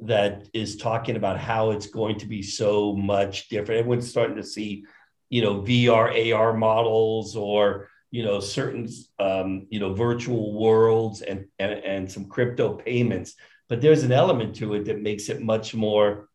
that 0.02 0.48
is 0.54 0.76
talking 0.76 1.16
about 1.16 1.38
how 1.38 1.70
it's 1.70 1.86
going 1.86 2.18
to 2.20 2.26
be 2.26 2.42
so 2.42 2.94
much 2.94 3.48
different. 3.48 3.80
Everyone's 3.80 4.08
starting 4.08 4.36
to 4.36 4.42
see 4.42 4.84
you 5.28 5.42
know 5.42 5.62
vr 5.62 6.34
ar 6.34 6.52
models 6.52 7.36
or 7.36 7.88
you 8.10 8.22
know 8.22 8.40
certain 8.40 8.88
um, 9.18 9.66
you 9.70 9.80
know 9.80 9.92
virtual 9.92 10.52
worlds 10.52 11.22
and, 11.22 11.46
and 11.58 11.72
and 11.72 12.10
some 12.10 12.26
crypto 12.26 12.74
payments 12.74 13.34
but 13.68 13.80
there's 13.80 14.04
an 14.04 14.12
element 14.12 14.54
to 14.56 14.74
it 14.74 14.84
that 14.84 15.00
makes 15.00 15.28
it 15.28 15.42
much 15.42 15.74
more 15.74 16.28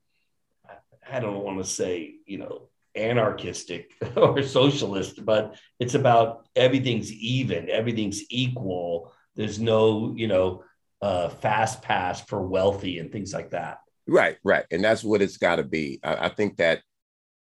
i 1.10 1.20
don't 1.20 1.44
want 1.44 1.58
to 1.58 1.64
say 1.64 2.16
you 2.26 2.38
know 2.38 2.70
anarchistic 2.96 3.92
or 4.16 4.42
socialist, 4.44 5.24
but 5.26 5.56
it's 5.80 5.94
about 5.94 6.48
everything's 6.56 7.12
even, 7.12 7.70
everything's 7.70 8.24
equal. 8.30 9.14
There's 9.36 9.60
no, 9.60 10.14
you 10.16 10.28
know, 10.28 10.64
uh, 11.02 11.30
fast 11.30 11.82
pass 11.82 12.22
for 12.22 12.46
wealthy 12.46 13.00
and 13.00 13.12
things 13.12 13.34
like 13.34 13.52
that. 13.52 13.80
Right, 14.08 14.38
right, 14.44 14.66
and 14.72 14.84
that's 14.84 15.04
what 15.04 15.22
it's 15.22 15.38
got 15.38 15.56
to 15.58 15.64
be. 15.64 16.00
I, 16.04 16.26
I 16.26 16.30
think 16.30 16.58
that 16.58 16.82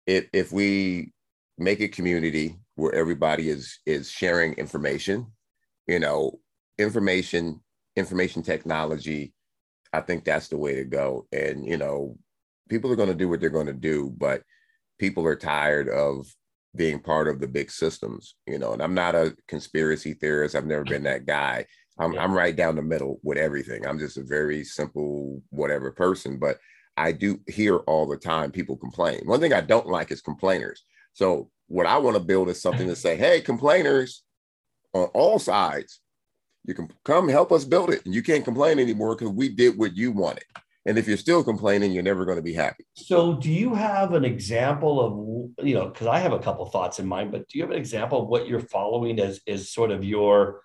if 0.06 0.28
if 0.32 0.52
we 0.52 1.12
make 1.58 1.80
a 1.80 1.88
community 1.88 2.56
where 2.76 2.94
everybody 2.94 3.50
is 3.50 3.78
is 3.84 4.10
sharing 4.10 4.54
information, 4.54 5.26
you 5.86 5.98
know, 5.98 6.38
information, 6.78 7.60
information 7.96 8.42
technology, 8.42 9.34
I 9.92 10.00
think 10.00 10.24
that's 10.24 10.48
the 10.48 10.56
way 10.58 10.76
to 10.76 10.84
go. 10.84 11.26
And 11.32 11.66
you 11.66 11.76
know, 11.76 12.16
people 12.68 12.90
are 12.92 12.96
going 12.96 13.08
to 13.08 13.14
do 13.14 13.28
what 13.28 13.40
they're 13.40 13.50
going 13.50 13.66
to 13.66 13.72
do, 13.72 14.14
but 14.16 14.42
people 14.98 15.26
are 15.26 15.36
tired 15.36 15.88
of 15.88 16.26
being 16.76 17.00
part 17.00 17.28
of 17.28 17.40
the 17.40 17.48
big 17.48 17.70
systems, 17.70 18.36
you 18.46 18.58
know. 18.58 18.72
And 18.72 18.82
I'm 18.82 18.94
not 18.94 19.14
a 19.14 19.34
conspiracy 19.48 20.14
theorist. 20.14 20.54
I've 20.54 20.66
never 20.66 20.84
been 20.84 21.02
that 21.04 21.26
guy. 21.26 21.66
I'm, 21.98 22.12
yeah. 22.12 22.22
I'm 22.22 22.32
right 22.32 22.54
down 22.54 22.76
the 22.76 22.82
middle 22.82 23.18
with 23.22 23.38
everything. 23.38 23.86
I'm 23.86 23.98
just 23.98 24.18
a 24.18 24.22
very 24.22 24.62
simple, 24.64 25.42
whatever 25.50 25.90
person. 25.90 26.38
But 26.38 26.58
I 26.96 27.12
do 27.12 27.40
hear 27.46 27.76
all 27.76 28.06
the 28.06 28.16
time 28.16 28.50
people 28.50 28.76
complain. 28.76 29.22
One 29.24 29.40
thing 29.40 29.52
I 29.52 29.60
don't 29.60 29.88
like 29.88 30.10
is 30.12 30.20
complainers. 30.20 30.84
So 31.18 31.50
what 31.66 31.84
I 31.84 31.98
want 31.98 32.16
to 32.16 32.22
build 32.22 32.48
is 32.48 32.62
something 32.62 32.86
to 32.86 32.94
say, 32.94 33.16
hey, 33.16 33.40
complainers 33.40 34.22
on 34.94 35.06
all 35.14 35.40
sides, 35.40 35.98
you 36.64 36.74
can 36.74 36.88
come 37.04 37.28
help 37.28 37.50
us 37.50 37.64
build 37.64 37.90
it. 37.90 38.06
And 38.06 38.14
you 38.14 38.22
can't 38.22 38.44
complain 38.44 38.78
anymore 38.78 39.16
because 39.16 39.34
we 39.34 39.48
did 39.48 39.76
what 39.76 39.96
you 39.96 40.12
wanted. 40.12 40.44
And 40.86 40.96
if 40.96 41.08
you're 41.08 41.16
still 41.16 41.42
complaining, 41.42 41.90
you're 41.90 42.04
never 42.04 42.24
going 42.24 42.36
to 42.36 42.42
be 42.42 42.54
happy. 42.54 42.86
So, 42.94 43.34
do 43.34 43.50
you 43.50 43.74
have 43.74 44.14
an 44.14 44.24
example 44.24 45.54
of, 45.58 45.66
you 45.66 45.74
know, 45.74 45.88
because 45.88 46.06
I 46.06 46.20
have 46.20 46.32
a 46.32 46.38
couple 46.38 46.64
thoughts 46.66 47.00
in 47.00 47.06
mind, 47.08 47.32
but 47.32 47.48
do 47.48 47.58
you 47.58 47.64
have 47.64 47.72
an 47.72 47.78
example 47.78 48.22
of 48.22 48.28
what 48.28 48.46
you're 48.46 48.60
following 48.60 49.18
as 49.18 49.40
is 49.44 49.72
sort 49.72 49.90
of 49.90 50.04
your 50.04 50.60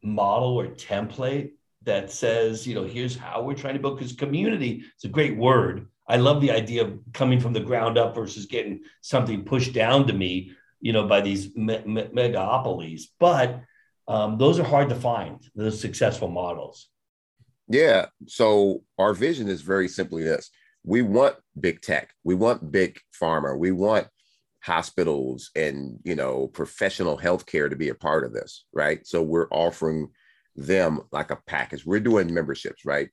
model 0.00 0.60
or 0.60 0.68
template 0.68 1.54
that 1.82 2.12
says, 2.12 2.68
you 2.68 2.76
know, 2.76 2.84
here's 2.84 3.16
how 3.16 3.42
we're 3.42 3.54
trying 3.54 3.74
to 3.74 3.80
build? 3.80 3.98
Because 3.98 4.12
community 4.12 4.84
is 4.96 5.04
a 5.04 5.08
great 5.08 5.36
word. 5.36 5.88
I 6.08 6.16
love 6.16 6.40
the 6.40 6.50
idea 6.50 6.84
of 6.84 6.98
coming 7.12 7.38
from 7.38 7.52
the 7.52 7.60
ground 7.60 7.98
up 7.98 8.14
versus 8.14 8.46
getting 8.46 8.80
something 9.02 9.44
pushed 9.44 9.72
down 9.72 10.06
to 10.06 10.12
me, 10.12 10.52
you 10.80 10.92
know, 10.92 11.06
by 11.06 11.20
these 11.20 11.54
me- 11.54 11.84
me- 11.84 12.08
megapolies. 12.14 13.02
But 13.20 13.60
um, 14.06 14.38
those 14.38 14.58
are 14.58 14.64
hard 14.64 14.88
to 14.88 14.94
find, 14.94 15.38
those 15.54 15.80
successful 15.80 16.28
models. 16.28 16.88
Yeah. 17.68 18.06
So 18.26 18.82
our 18.98 19.12
vision 19.12 19.48
is 19.48 19.60
very 19.60 19.88
simply 19.88 20.22
this 20.22 20.50
we 20.84 21.02
want 21.02 21.36
big 21.60 21.82
tech, 21.82 22.14
we 22.24 22.34
want 22.34 22.72
big 22.72 22.98
pharma, 23.20 23.58
we 23.58 23.72
want 23.72 24.08
hospitals 24.60 25.50
and 25.54 25.98
you 26.04 26.14
know 26.14 26.48
professional 26.48 27.16
healthcare 27.16 27.70
to 27.70 27.76
be 27.76 27.90
a 27.90 27.94
part 27.94 28.24
of 28.24 28.32
this 28.32 28.64
right 28.72 29.06
so 29.06 29.22
we're 29.22 29.48
offering 29.50 30.08
them 30.56 31.00
like 31.12 31.30
a 31.30 31.38
package 31.46 31.86
we're 31.86 32.00
doing 32.00 32.34
memberships 32.34 32.84
right 32.84 33.08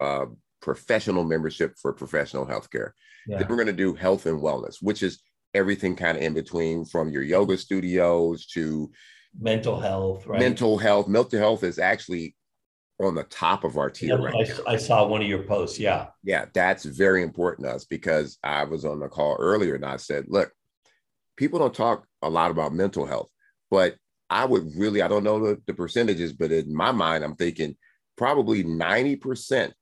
uh, 0.00 0.26
professional 0.64 1.24
membership 1.24 1.74
for 1.76 1.92
professional 1.92 2.46
healthcare 2.46 2.92
yeah. 3.26 3.36
then 3.36 3.46
we're 3.50 3.56
going 3.56 3.66
to 3.66 3.72
do 3.72 3.92
health 3.92 4.24
and 4.24 4.40
wellness 4.40 4.76
which 4.80 5.02
is 5.02 5.20
everything 5.52 5.94
kind 5.94 6.16
of 6.16 6.24
in 6.24 6.32
between 6.32 6.86
from 6.86 7.10
your 7.10 7.22
yoga 7.22 7.58
studios 7.58 8.46
to 8.46 8.90
mental 9.38 9.78
health 9.78 10.26
right 10.26 10.40
mental 10.40 10.78
health 10.78 11.06
mental 11.06 11.38
health 11.38 11.62
is 11.64 11.78
actually 11.78 12.34
on 12.98 13.14
the 13.14 13.24
top 13.24 13.62
of 13.62 13.76
our 13.76 13.90
tier 13.90 14.18
yeah, 14.18 14.24
right 14.24 14.50
I, 14.66 14.72
I, 14.72 14.76
saw 14.76 15.04
one 15.04 15.20
of 15.20 15.26
your 15.26 15.42
posts. 15.42 15.80
Yeah. 15.80 16.06
Yeah, 16.22 16.44
that's 16.54 16.84
very 16.84 17.24
important 17.24 17.66
to 17.66 17.74
us 17.74 17.84
because 17.84 18.38
I 18.44 18.62
was 18.62 18.84
on 18.84 19.00
the 19.00 19.08
call 19.08 19.36
earlier 19.40 19.74
and 19.74 19.84
I 19.84 19.96
said, 19.96 20.26
look, 20.28 20.52
people 21.36 21.58
don't 21.58 21.74
talk 21.74 22.06
a 22.22 22.30
lot 22.30 22.52
about 22.52 22.72
mental 22.72 23.04
health, 23.04 23.28
but 23.68 23.96
I 24.30 24.44
would 24.44 24.70
really, 24.76 25.02
I 25.02 25.08
don't 25.08 25.24
know 25.24 25.40
the, 25.40 25.60
the 25.66 25.74
percentages, 25.74 26.32
but 26.32 26.52
in 26.52 26.72
my 26.72 26.92
mind, 26.92 27.24
I'm 27.24 27.34
thinking 27.34 27.76
probably 28.16 28.62
90% 28.62 29.72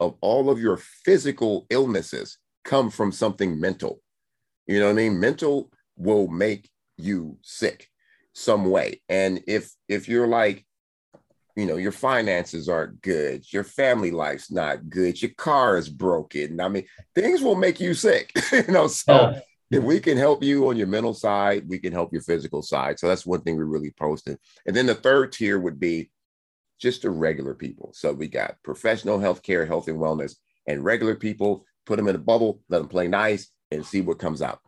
of 0.00 0.16
all 0.20 0.50
of 0.50 0.60
your 0.60 0.76
physical 0.76 1.66
illnesses 1.70 2.38
come 2.64 2.90
from 2.90 3.12
something 3.12 3.58
mental. 3.60 4.00
You 4.66 4.80
know 4.80 4.86
what 4.86 4.92
I 4.92 5.08
mean? 5.08 5.20
Mental 5.20 5.70
will 5.96 6.28
make 6.28 6.68
you 6.96 7.38
sick 7.42 7.88
some 8.32 8.66
way. 8.66 9.02
And 9.08 9.42
if 9.46 9.70
if 9.88 10.08
you're 10.08 10.26
like 10.26 10.66
you 11.56 11.64
know, 11.64 11.76
your 11.76 11.92
finances 11.92 12.68
aren't 12.68 13.00
good, 13.00 13.50
your 13.50 13.64
family 13.64 14.10
life's 14.10 14.50
not 14.50 14.90
good, 14.90 15.20
your 15.20 15.30
car 15.38 15.78
is 15.78 15.88
broken. 15.88 16.60
I 16.60 16.68
mean, 16.68 16.84
things 17.14 17.40
will 17.40 17.56
make 17.56 17.80
you 17.80 17.94
sick, 17.94 18.30
you 18.52 18.66
know. 18.68 18.86
So 18.88 19.40
if 19.70 19.82
we 19.82 19.98
can 19.98 20.18
help 20.18 20.42
you 20.42 20.68
on 20.68 20.76
your 20.76 20.86
mental 20.86 21.14
side, 21.14 21.64
we 21.66 21.78
can 21.78 21.92
help 21.92 22.12
your 22.12 22.22
physical 22.22 22.60
side. 22.60 22.98
So 22.98 23.08
that's 23.08 23.24
one 23.24 23.40
thing 23.40 23.56
we 23.56 23.64
really 23.64 23.90
posted. 23.98 24.38
And 24.66 24.76
then 24.76 24.86
the 24.86 24.94
third 24.94 25.32
tier 25.32 25.58
would 25.58 25.80
be 25.80 26.10
just 26.78 27.02
the 27.02 27.10
regular 27.10 27.54
people. 27.54 27.92
So 27.94 28.12
we 28.12 28.28
got 28.28 28.56
professional 28.62 29.18
healthcare, 29.18 29.66
health 29.66 29.88
and 29.88 29.98
wellness, 29.98 30.36
and 30.66 30.84
regular 30.84 31.14
people. 31.14 31.64
Put 31.84 31.96
them 31.96 32.08
in 32.08 32.16
a 32.16 32.18
bubble, 32.18 32.60
let 32.68 32.78
them 32.78 32.88
play 32.88 33.08
nice, 33.08 33.48
and 33.70 33.84
see 33.84 34.00
what 34.00 34.18
comes 34.18 34.42
out. 34.42 34.60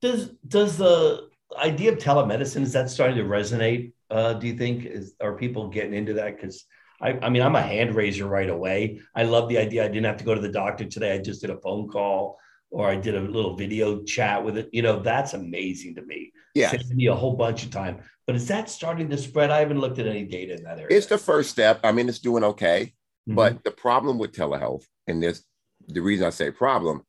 Does 0.00 0.30
does 0.46 0.78
the 0.78 1.28
idea 1.58 1.92
of 1.92 1.98
telemedicine 1.98 2.62
is 2.62 2.72
that 2.72 2.90
starting 2.90 3.16
to 3.16 3.24
resonate 3.24 3.92
uh, 4.10 4.34
do 4.34 4.46
you 4.46 4.56
think 4.56 4.84
is 4.84 5.14
are 5.20 5.36
people 5.36 5.68
getting 5.68 5.94
into 5.94 6.14
that 6.14 6.36
because 6.36 6.64
I, 7.00 7.18
I 7.22 7.28
mean 7.28 7.42
i'm 7.42 7.56
a 7.56 7.62
hand 7.62 7.94
raiser 7.94 8.26
right 8.26 8.48
away 8.48 9.00
i 9.14 9.22
love 9.22 9.48
the 9.48 9.58
idea 9.58 9.84
i 9.84 9.88
didn't 9.88 10.06
have 10.06 10.16
to 10.18 10.24
go 10.24 10.34
to 10.34 10.40
the 10.40 10.50
doctor 10.50 10.84
today 10.84 11.12
i 11.14 11.18
just 11.18 11.40
did 11.40 11.50
a 11.50 11.60
phone 11.60 11.88
call 11.88 12.38
or 12.70 12.88
i 12.88 12.96
did 12.96 13.14
a 13.14 13.20
little 13.20 13.56
video 13.56 14.02
chat 14.02 14.44
with 14.44 14.58
it 14.58 14.68
you 14.72 14.82
know 14.82 15.00
that's 15.00 15.34
amazing 15.34 15.94
to 15.94 16.02
me 16.02 16.32
yeah 16.54 16.70
Saves 16.70 16.92
me 16.92 17.06
a 17.06 17.14
whole 17.14 17.34
bunch 17.34 17.64
of 17.64 17.70
time 17.70 18.00
but 18.26 18.36
is 18.36 18.48
that 18.48 18.68
starting 18.68 19.08
to 19.10 19.16
spread 19.16 19.50
i 19.50 19.60
haven't 19.60 19.80
looked 19.80 19.98
at 19.98 20.06
any 20.06 20.24
data 20.24 20.54
in 20.54 20.62
that 20.64 20.78
area 20.78 20.96
it's 20.96 21.06
the 21.06 21.18
first 21.18 21.50
step 21.50 21.80
i 21.84 21.92
mean 21.92 22.08
it's 22.08 22.18
doing 22.18 22.44
okay 22.44 22.92
mm-hmm. 23.28 23.34
but 23.34 23.62
the 23.64 23.70
problem 23.70 24.18
with 24.18 24.32
telehealth 24.32 24.84
and 25.06 25.22
this 25.22 25.44
the 25.88 26.00
reason 26.00 26.26
i 26.26 26.30
say 26.30 26.50
problem 26.50 27.02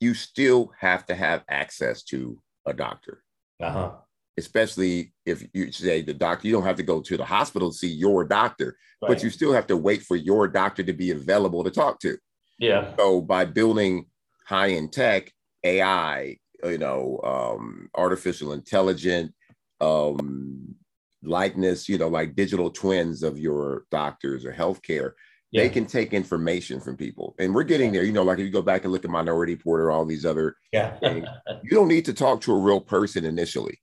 you 0.00 0.14
still 0.14 0.72
have 0.78 1.06
to 1.06 1.14
have 1.14 1.42
access 1.48 2.02
to 2.02 2.38
a 2.66 2.72
doctor 2.72 3.22
uh-huh 3.62 3.92
especially 4.38 5.12
if 5.24 5.44
you 5.54 5.72
say 5.72 6.02
the 6.02 6.12
doctor, 6.12 6.46
you 6.46 6.52
don't 6.52 6.64
have 6.64 6.76
to 6.76 6.82
go 6.82 7.00
to 7.00 7.16
the 7.16 7.24
hospital 7.24 7.70
to 7.70 7.76
see 7.76 7.88
your 7.88 8.24
doctor, 8.24 8.76
right. 9.00 9.08
but 9.08 9.22
you 9.22 9.30
still 9.30 9.52
have 9.52 9.66
to 9.66 9.76
wait 9.76 10.02
for 10.02 10.16
your 10.16 10.46
doctor 10.46 10.82
to 10.82 10.92
be 10.92 11.10
available 11.10 11.64
to 11.64 11.70
talk 11.70 11.98
to. 12.00 12.18
Yeah. 12.58 12.94
So 12.96 13.20
by 13.20 13.44
building 13.46 14.06
high 14.46 14.68
in 14.68 14.88
tech, 14.88 15.32
AI, 15.64 16.38
you 16.64 16.78
know, 16.78 17.20
um, 17.24 17.88
artificial 17.94 18.52
intelligence, 18.52 19.32
um, 19.80 20.74
likeness, 21.22 21.88
you 21.88 21.98
know, 21.98 22.08
like 22.08 22.34
digital 22.34 22.70
twins 22.70 23.22
of 23.22 23.38
your 23.38 23.84
doctors 23.90 24.44
or 24.44 24.52
healthcare, 24.52 25.12
yeah. 25.50 25.62
they 25.62 25.68
can 25.68 25.86
take 25.86 26.12
information 26.12 26.80
from 26.80 26.96
people. 26.96 27.34
And 27.38 27.54
we're 27.54 27.64
getting 27.64 27.92
there. 27.92 28.04
You 28.04 28.12
know, 28.12 28.22
like 28.22 28.38
if 28.38 28.44
you 28.44 28.50
go 28.50 28.62
back 28.62 28.84
and 28.84 28.92
look 28.92 29.04
at 29.04 29.10
Minority 29.10 29.54
Report 29.54 29.80
or 29.80 29.90
all 29.90 30.04
these 30.04 30.24
other 30.24 30.56
yeah. 30.72 30.96
things, 30.98 31.26
you 31.62 31.70
don't 31.70 31.88
need 31.88 32.04
to 32.06 32.14
talk 32.14 32.40
to 32.42 32.52
a 32.52 32.58
real 32.58 32.80
person 32.80 33.24
initially 33.24 33.80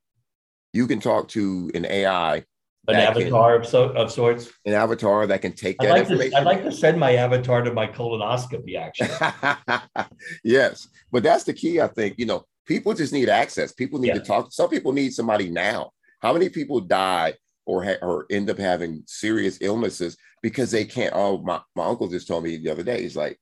you 0.73 0.87
can 0.87 0.99
talk 0.99 1.27
to 1.29 1.71
an 1.75 1.85
AI, 1.85 2.43
an 2.87 2.95
avatar 2.95 3.53
can, 3.53 3.61
of, 3.61 3.67
so, 3.67 3.89
of 3.89 4.11
sorts, 4.11 4.51
an 4.65 4.73
avatar 4.73 5.25
that 5.27 5.41
can 5.41 5.53
take 5.53 5.77
I'd 5.79 5.87
that 5.87 5.91
like 5.91 6.01
information. 6.01 6.31
To, 6.31 6.37
I'd 6.37 6.45
like 6.45 6.63
to 6.63 6.71
send 6.71 6.99
my 6.99 7.15
avatar 7.15 7.61
to 7.61 7.73
my 7.73 7.87
colonoscopy. 7.87 8.77
Actually, 8.77 10.07
yes, 10.43 10.87
but 11.11 11.23
that's 11.23 11.43
the 11.45 11.53
key. 11.53 11.79
I 11.79 11.87
think 11.87 12.15
you 12.17 12.25
know 12.25 12.45
people 12.65 12.93
just 12.93 13.13
need 13.13 13.29
access. 13.29 13.71
People 13.71 13.99
need 13.99 14.09
yeah. 14.09 14.15
to 14.15 14.19
talk. 14.19 14.51
Some 14.51 14.69
people 14.69 14.91
need 14.91 15.13
somebody 15.13 15.49
now. 15.49 15.91
How 16.21 16.33
many 16.33 16.49
people 16.49 16.79
die 16.79 17.35
or 17.65 17.83
ha- 17.83 18.01
or 18.01 18.25
end 18.29 18.49
up 18.49 18.57
having 18.57 19.03
serious 19.05 19.59
illnesses 19.61 20.17
because 20.41 20.71
they 20.71 20.85
can't? 20.85 21.13
Oh, 21.15 21.37
my, 21.39 21.61
my 21.75 21.85
uncle 21.85 22.07
just 22.07 22.27
told 22.27 22.43
me 22.43 22.57
the 22.57 22.69
other 22.71 22.83
day. 22.83 23.01
He's 23.01 23.15
like, 23.15 23.37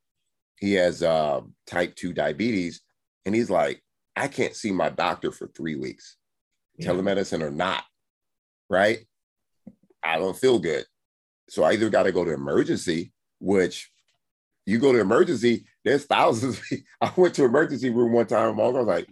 he 0.59 0.73
has 0.73 1.01
uh, 1.01 1.41
type 1.65 1.95
two 1.95 2.13
diabetes, 2.13 2.81
and 3.25 3.33
he's 3.33 3.49
like, 3.49 3.81
I 4.15 4.27
can't 4.27 4.55
see 4.55 4.71
my 4.71 4.89
doctor 4.89 5.31
for 5.31 5.47
three 5.47 5.75
weeks 5.75 6.17
yeah. 6.77 6.91
telemedicine 6.91 7.41
or 7.41 7.51
not, 7.51 7.83
right? 8.69 9.05
I 10.03 10.17
don't 10.17 10.37
feel 10.37 10.59
good. 10.59 10.85
So 11.49 11.63
I 11.63 11.73
either 11.73 11.89
got 11.89 12.03
to 12.03 12.11
go 12.11 12.23
to 12.23 12.33
emergency, 12.33 13.11
which 13.39 13.91
you 14.65 14.79
go 14.79 14.93
to 14.93 14.99
emergency, 14.99 15.65
there's 15.83 16.05
thousands. 16.05 16.61
I 17.01 17.11
went 17.15 17.35
to 17.35 17.45
emergency 17.45 17.89
room 17.89 18.13
one 18.13 18.27
time. 18.27 18.59
I 18.59 18.67
was 18.67 18.87
like, 18.87 19.09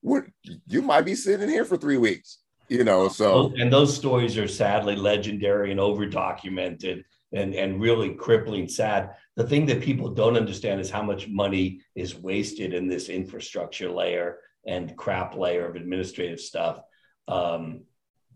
what? 0.00 0.24
You 0.66 0.82
might 0.82 1.02
be 1.02 1.14
sitting 1.14 1.48
here 1.48 1.64
for 1.64 1.76
three 1.76 1.98
weeks, 1.98 2.38
you 2.68 2.84
know? 2.84 3.08
So, 3.08 3.52
and 3.56 3.72
those 3.72 3.94
stories 3.94 4.38
are 4.38 4.48
sadly 4.48 4.96
legendary 4.96 5.70
and 5.70 5.80
over 5.80 6.06
documented 6.06 7.04
and, 7.32 7.54
and 7.54 7.80
really 7.80 8.14
crippling 8.14 8.68
sad. 8.68 9.10
The 9.36 9.46
thing 9.46 9.66
that 9.66 9.82
people 9.82 10.08
don't 10.08 10.36
understand 10.36 10.80
is 10.80 10.90
how 10.90 11.02
much 11.02 11.28
money 11.28 11.80
is 11.94 12.16
wasted 12.16 12.74
in 12.74 12.88
this 12.88 13.08
infrastructure 13.08 13.90
layer 13.90 14.38
and 14.66 14.96
crap 14.96 15.36
layer 15.36 15.66
of 15.66 15.76
administrative 15.76 16.40
stuff. 16.40 16.80
Um, 17.28 17.82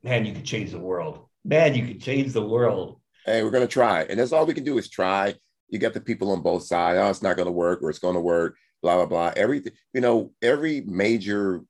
man, 0.02 0.24
you 0.24 0.32
could 0.32 0.44
change 0.44 0.70
the 0.70 0.78
world. 0.78 1.28
Man, 1.44 1.74
you 1.74 1.86
could 1.86 2.00
change 2.00 2.32
the 2.32 2.46
world. 2.46 3.00
Hey, 3.26 3.42
we're 3.42 3.50
gonna 3.50 3.66
try, 3.66 4.02
and 4.02 4.18
that's 4.18 4.32
all 4.32 4.46
we 4.46 4.54
can 4.54 4.64
do 4.64 4.78
is 4.78 4.88
try. 4.88 5.34
You 5.68 5.78
get 5.78 5.94
the 5.94 6.00
people 6.00 6.30
on 6.30 6.42
both 6.42 6.64
sides. 6.64 6.98
Oh, 6.98 7.08
it's 7.08 7.22
not 7.22 7.36
gonna 7.36 7.50
work, 7.50 7.82
or 7.82 7.90
it's 7.90 7.98
gonna 7.98 8.20
work. 8.20 8.56
Blah 8.82 8.96
blah 8.96 9.06
blah. 9.06 9.32
Everything, 9.36 9.72
you 9.92 10.00
know, 10.00 10.32
every 10.42 10.82
major 10.82 11.62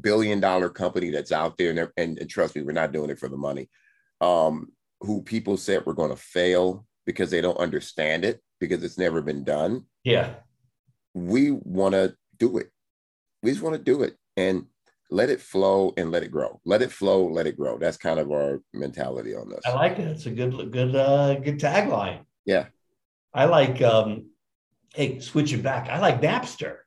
billion 0.00 0.40
dollar 0.40 0.68
company 0.68 1.10
that's 1.10 1.32
out 1.32 1.56
there, 1.56 1.70
and, 1.70 1.88
and, 1.96 2.18
and 2.18 2.30
trust 2.30 2.56
me, 2.56 2.62
we're 2.62 2.72
not 2.72 2.92
doing 2.92 3.10
it 3.10 3.18
for 3.18 3.28
the 3.28 3.36
money. 3.36 3.68
Um, 4.20 4.72
who 5.00 5.22
people 5.22 5.56
said 5.56 5.84
we're 5.84 5.92
going 5.92 6.10
to 6.10 6.16
fail 6.16 6.86
because 7.04 7.30
they 7.30 7.40
don't 7.40 7.58
understand 7.58 8.24
it 8.24 8.40
because 8.58 8.82
it's 8.82 8.98
never 8.98 9.20
been 9.22 9.44
done. 9.44 9.84
Yeah, 10.02 10.34
we 11.14 11.50
want 11.50 11.94
to 11.94 12.16
do 12.38 12.58
it 12.58 12.70
we 13.42 13.52
just 13.52 13.62
want 13.62 13.76
to 13.76 13.82
do 13.82 14.02
it 14.02 14.16
and 14.36 14.66
let 15.10 15.30
it 15.30 15.40
flow 15.40 15.92
and 15.96 16.10
let 16.10 16.22
it 16.22 16.30
grow. 16.30 16.60
Let 16.64 16.82
it 16.82 16.90
flow, 16.90 17.26
let 17.26 17.46
it 17.46 17.56
grow. 17.56 17.78
That's 17.78 17.96
kind 17.96 18.18
of 18.18 18.30
our 18.32 18.60
mentality 18.72 19.34
on 19.34 19.48
this. 19.48 19.60
I 19.64 19.72
like 19.72 19.98
it. 19.98 20.08
It's 20.08 20.26
a 20.26 20.30
good, 20.30 20.72
good, 20.72 20.96
uh, 20.96 21.34
good 21.36 21.58
tagline. 21.58 22.20
Yeah. 22.44 22.66
I 23.32 23.44
like 23.44 23.82
um, 23.82 24.30
hey, 24.94 25.20
switching 25.20 25.62
back. 25.62 25.88
I 25.88 25.98
like 26.00 26.20
Napster. 26.20 26.78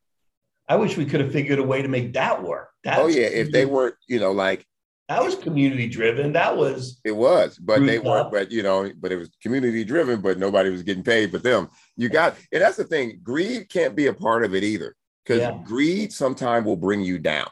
I 0.67 0.75
wish 0.75 0.97
we 0.97 1.05
could 1.05 1.19
have 1.19 1.31
figured 1.31 1.59
a 1.59 1.63
way 1.63 1.81
to 1.81 1.87
make 1.87 2.13
that 2.13 2.43
work. 2.43 2.69
That's 2.83 2.99
oh 2.99 3.07
yeah, 3.07 3.25
if 3.25 3.51
they 3.51 3.65
weren't, 3.65 3.95
you 4.07 4.19
know, 4.19 4.31
like 4.31 4.65
that 5.09 5.23
was 5.23 5.35
community 5.35 5.87
driven. 5.87 6.33
That 6.33 6.55
was 6.55 6.99
it 7.03 7.11
was, 7.15 7.57
but 7.57 7.83
they 7.85 7.99
weren't. 7.99 8.31
But 8.31 8.51
you 8.51 8.63
know, 8.63 8.91
but 8.99 9.11
it 9.11 9.17
was 9.17 9.29
community 9.41 9.83
driven. 9.83 10.21
But 10.21 10.37
nobody 10.37 10.69
was 10.69 10.83
getting 10.83 11.03
paid. 11.03 11.31
But 11.31 11.43
them, 11.43 11.69
you 11.97 12.09
got, 12.09 12.35
and 12.51 12.61
that's 12.61 12.77
the 12.77 12.83
thing. 12.83 13.19
Greed 13.23 13.69
can't 13.69 13.95
be 13.95 14.07
a 14.07 14.13
part 14.13 14.43
of 14.43 14.53
it 14.53 14.63
either 14.63 14.95
because 15.23 15.41
yeah. 15.41 15.59
greed 15.63 16.13
sometimes 16.13 16.65
will 16.65 16.77
bring 16.77 17.01
you 17.01 17.19
down. 17.19 17.47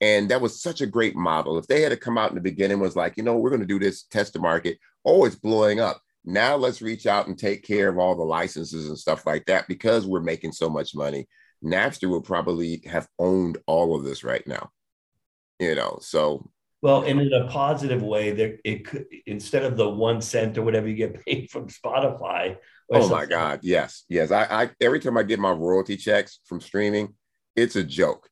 And 0.00 0.28
that 0.30 0.40
was 0.40 0.60
such 0.60 0.80
a 0.80 0.86
great 0.86 1.16
model. 1.16 1.58
If 1.58 1.66
they 1.66 1.82
had 1.82 1.90
to 1.90 1.96
come 1.96 2.18
out 2.18 2.30
in 2.30 2.34
the 2.34 2.40
beginning 2.40 2.80
was 2.80 2.96
like, 2.96 3.16
you 3.16 3.22
know, 3.22 3.36
we're 3.36 3.50
going 3.50 3.60
to 3.60 3.66
do 3.66 3.78
this 3.78 4.04
test 4.04 4.32
the 4.32 4.38
market. 4.38 4.78
Oh, 5.04 5.24
it's 5.24 5.36
blowing 5.36 5.80
up. 5.80 6.00
Now 6.24 6.56
let's 6.56 6.82
reach 6.82 7.06
out 7.06 7.26
and 7.26 7.38
take 7.38 7.62
care 7.62 7.88
of 7.88 7.98
all 7.98 8.16
the 8.16 8.22
licenses 8.22 8.88
and 8.88 8.98
stuff 8.98 9.26
like 9.26 9.44
that 9.46 9.68
because 9.68 10.06
we're 10.06 10.20
making 10.20 10.52
so 10.52 10.68
much 10.68 10.94
money. 10.94 11.26
Napster 11.62 12.08
will 12.08 12.22
probably 12.22 12.82
have 12.86 13.08
owned 13.18 13.58
all 13.66 13.96
of 13.96 14.04
this 14.04 14.24
right 14.24 14.46
now. 14.46 14.70
You 15.60 15.74
know, 15.74 15.98
so 16.00 16.50
well, 16.84 17.02
and 17.04 17.18
in 17.18 17.32
a 17.32 17.46
positive 17.46 18.02
way, 18.02 18.32
there 18.32 18.58
it 18.62 18.84
could 18.84 19.06
instead 19.24 19.62
of 19.62 19.78
the 19.78 19.88
one 19.88 20.20
cent 20.20 20.58
or 20.58 20.62
whatever 20.62 20.86
you 20.86 20.94
get 20.94 21.24
paid 21.26 21.50
from 21.50 21.68
Spotify. 21.68 22.58
Oh 22.92 23.08
my 23.08 23.24
God, 23.24 23.60
yes, 23.62 24.04
yes. 24.10 24.30
I, 24.30 24.44
I 24.44 24.70
every 24.82 25.00
time 25.00 25.16
I 25.16 25.22
get 25.22 25.38
my 25.38 25.50
royalty 25.50 25.96
checks 25.96 26.40
from 26.44 26.60
streaming, 26.60 27.14
it's 27.56 27.76
a 27.76 27.84
joke. 27.84 28.28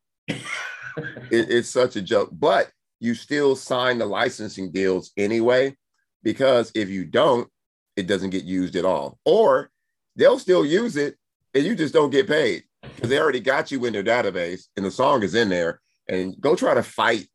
it, 1.31 1.51
it's 1.51 1.69
such 1.69 1.97
a 1.97 2.03
joke, 2.03 2.31
but 2.33 2.71
you 3.01 3.15
still 3.15 3.57
sign 3.57 3.99
the 3.99 4.07
licensing 4.07 4.71
deals 4.71 5.13
anyway, 5.17 5.77
because 6.23 6.71
if 6.75 6.89
you 6.89 7.05
don't, 7.05 7.49
it 7.97 8.07
doesn't 8.07 8.31
get 8.31 8.45
used 8.45 8.77
at 8.77 8.85
all, 8.85 9.19
or 9.25 9.71
they'll 10.17 10.39
still 10.39 10.65
use 10.65 10.97
it 10.97 11.17
and 11.55 11.65
you 11.65 11.75
just 11.75 11.93
don't 11.93 12.11
get 12.11 12.27
paid 12.27 12.65
because 12.83 13.11
they 13.11 13.19
already 13.19 13.41
got 13.41 13.71
you 13.71 13.85
in 13.85 13.93
their 13.93 14.03
database 14.03 14.65
and 14.77 14.87
the 14.87 14.91
song 14.91 15.23
is 15.23 15.35
in 15.35 15.49
there. 15.49 15.81
And 16.09 16.35
go 16.41 16.57
try 16.57 16.75
to 16.75 16.83
fight 16.83 17.29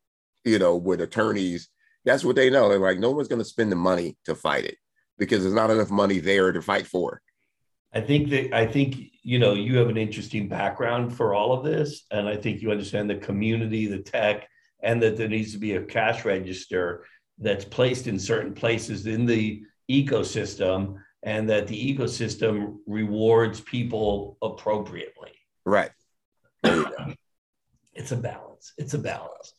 you 0.47 0.59
know, 0.59 0.77
with 0.77 1.01
attorneys, 1.01 1.67
that's 2.05 2.23
what 2.23 2.37
they 2.37 2.49
know. 2.49 2.69
They're 2.69 2.79
like, 2.79 2.99
no 2.99 3.11
one's 3.11 3.27
going 3.27 3.41
to 3.41 3.45
spend 3.45 3.71
the 3.71 3.75
money 3.75 4.17
to 4.25 4.33
fight 4.33 4.63
it 4.63 4.77
because 5.17 5.43
there's 5.43 5.53
not 5.53 5.69
enough 5.69 5.91
money 5.91 6.19
there 6.19 6.51
to 6.53 6.61
fight 6.61 6.87
for. 6.87 7.21
I 7.97 8.01
think 8.01 8.29
that 8.29 8.53
I 8.53 8.67
think 8.67 8.95
you 9.23 9.39
know 9.39 9.55
you 9.55 9.77
have 9.77 9.89
an 9.89 9.97
interesting 9.97 10.47
background 10.47 11.15
for 11.17 11.33
all 11.33 11.51
of 11.51 11.65
this, 11.65 12.05
and 12.11 12.29
I 12.29 12.37
think 12.37 12.61
you 12.61 12.69
understand 12.69 13.09
the 13.09 13.15
community, 13.15 13.87
the 13.87 13.97
tech, 13.97 14.47
and 14.83 15.01
that 15.01 15.17
there 15.17 15.27
needs 15.27 15.51
to 15.53 15.57
be 15.57 15.73
a 15.73 15.81
cash 15.81 16.23
register 16.23 17.05
that's 17.39 17.65
placed 17.65 18.05
in 18.05 18.19
certain 18.19 18.53
places 18.53 19.07
in 19.07 19.25
the 19.25 19.63
ecosystem, 19.89 20.97
and 21.23 21.49
that 21.49 21.65
the 21.65 21.97
ecosystem 21.97 22.75
rewards 22.85 23.61
people 23.61 24.37
appropriately. 24.43 25.33
Right. 25.65 25.89
it's 26.63 28.11
a 28.11 28.17
balance. 28.17 28.73
It's 28.77 28.93
a 28.93 28.99
balance. 28.99 29.53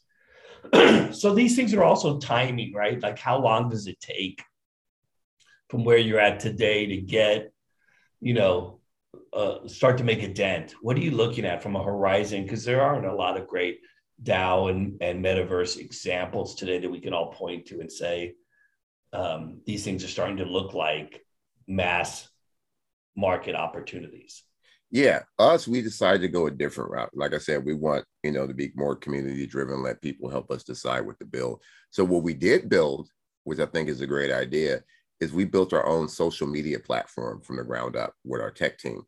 so 1.19 1.35
these 1.35 1.57
things 1.57 1.75
are 1.75 1.83
also 1.83 2.21
timing, 2.21 2.73
right? 2.73 3.03
Like 3.03 3.19
how 3.19 3.41
long 3.41 3.69
does 3.69 3.89
it 3.89 3.99
take 3.99 4.41
from 5.71 5.83
where 5.83 5.99
you're 5.99 6.21
at 6.21 6.39
today 6.39 6.87
to 6.87 6.99
get, 6.99 7.53
you 8.21 8.35
know, 8.35 8.81
uh, 9.33 9.67
start 9.67 9.99
to 9.99 10.05
make 10.05 10.23
a 10.23 10.33
dent? 10.33 10.75
What 10.83 10.97
are 10.97 11.01
you 11.01 11.11
looking 11.11 11.45
at 11.45 11.63
from 11.63 11.77
a 11.77 11.83
horizon? 11.83 12.43
Because 12.43 12.65
there 12.65 12.83
aren't 12.83 13.07
a 13.07 13.15
lot 13.15 13.39
of 13.39 13.47
great 13.47 13.81
DAO 14.23 14.71
and, 14.71 15.01
and 15.01 15.25
metaverse 15.25 15.79
examples 15.79 16.55
today 16.55 16.79
that 16.79 16.91
we 16.91 17.01
can 17.01 17.13
all 17.13 17.33
point 17.33 17.67
to 17.67 17.81
and 17.81 17.91
say 17.91 18.35
um, 19.13 19.61
these 19.67 19.85
things 19.85 20.05
are 20.05 20.09
starting 20.09 20.39
to 20.39 20.45
look 20.45 20.75
like 20.75 21.25
mass 21.67 22.29
market 23.17 23.55
opportunities. 23.55 24.43
Yeah, 24.91 25.21
us, 25.39 25.69
we 25.69 25.83
decided 25.83 26.23
to 26.23 26.29
go 26.29 26.47
a 26.47 26.51
different 26.51 26.91
route. 26.91 27.11
Like 27.13 27.35
I 27.35 27.39
said, 27.39 27.65
we 27.65 27.75
want, 27.75 28.07
you 28.23 28.33
know, 28.33 28.47
to 28.47 28.55
be 28.55 28.73
more 28.75 28.97
community 28.97 29.47
driven, 29.47 29.83
let 29.83 30.01
people 30.01 30.31
help 30.31 30.51
us 30.51 30.65
decide 30.65 31.03
what 31.03 31.19
to 31.19 31.27
build. 31.27 31.61
So 31.91 32.05
what 32.05 32.23
we 32.23 32.33
did 32.33 32.71
build, 32.71 33.11
which 33.45 33.59
I 33.59 33.67
think 33.67 33.89
is 33.91 34.01
a 34.01 34.07
great 34.07 34.33
idea, 34.33 34.83
is 35.21 35.33
we 35.33 35.45
built 35.45 35.73
our 35.73 35.87
own 35.87 36.09
social 36.09 36.47
media 36.47 36.79
platform 36.79 37.41
from 37.41 37.57
the 37.57 37.65
ground 37.65 37.97
up 37.97 38.15
with 38.25 38.41
our 38.41 38.51
tech 38.51 38.79
team. 38.79 39.03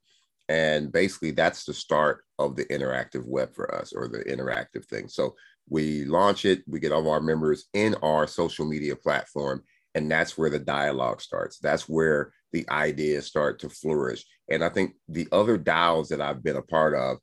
And 0.49 0.91
basically 0.91 1.31
that's 1.31 1.65
the 1.65 1.75
start 1.75 2.25
of 2.39 2.57
the 2.57 2.65
interactive 2.67 3.25
web 3.27 3.55
for 3.55 3.73
us 3.75 3.93
or 3.93 4.09
the 4.09 4.25
interactive 4.25 4.85
thing. 4.87 5.09
So 5.09 5.37
we 5.69 6.05
launch 6.05 6.45
it, 6.45 6.65
we 6.67 6.81
get 6.81 6.91
all 6.91 7.01
of 7.01 7.07
our 7.07 7.21
members 7.21 7.67
in 7.73 7.95
our 8.03 8.27
social 8.27 8.67
media 8.67 8.97
platform, 8.97 9.63
and 9.95 10.11
that's 10.11 10.37
where 10.37 10.51
the 10.51 10.59
dialogue 10.59 11.21
starts. 11.21 11.59
That's 11.59 11.89
where 11.89 12.33
the 12.53 12.69
ideas 12.69 13.27
start 13.27 13.61
to 13.61 13.69
flourish. 13.69 14.25
And 14.51 14.65
I 14.65 14.69
think 14.69 14.95
the 15.09 15.29
other 15.31 15.57
DAOs 15.57 16.09
that 16.09 16.21
I've 16.21 16.43
been 16.43 16.57
a 16.57 16.63
part 16.63 16.95
of, 16.95 17.19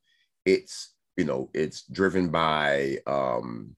it's 0.46 0.94
you 1.18 1.24
know 1.24 1.50
it's 1.52 1.82
driven 1.82 2.30
by 2.30 2.98
um, 3.06 3.76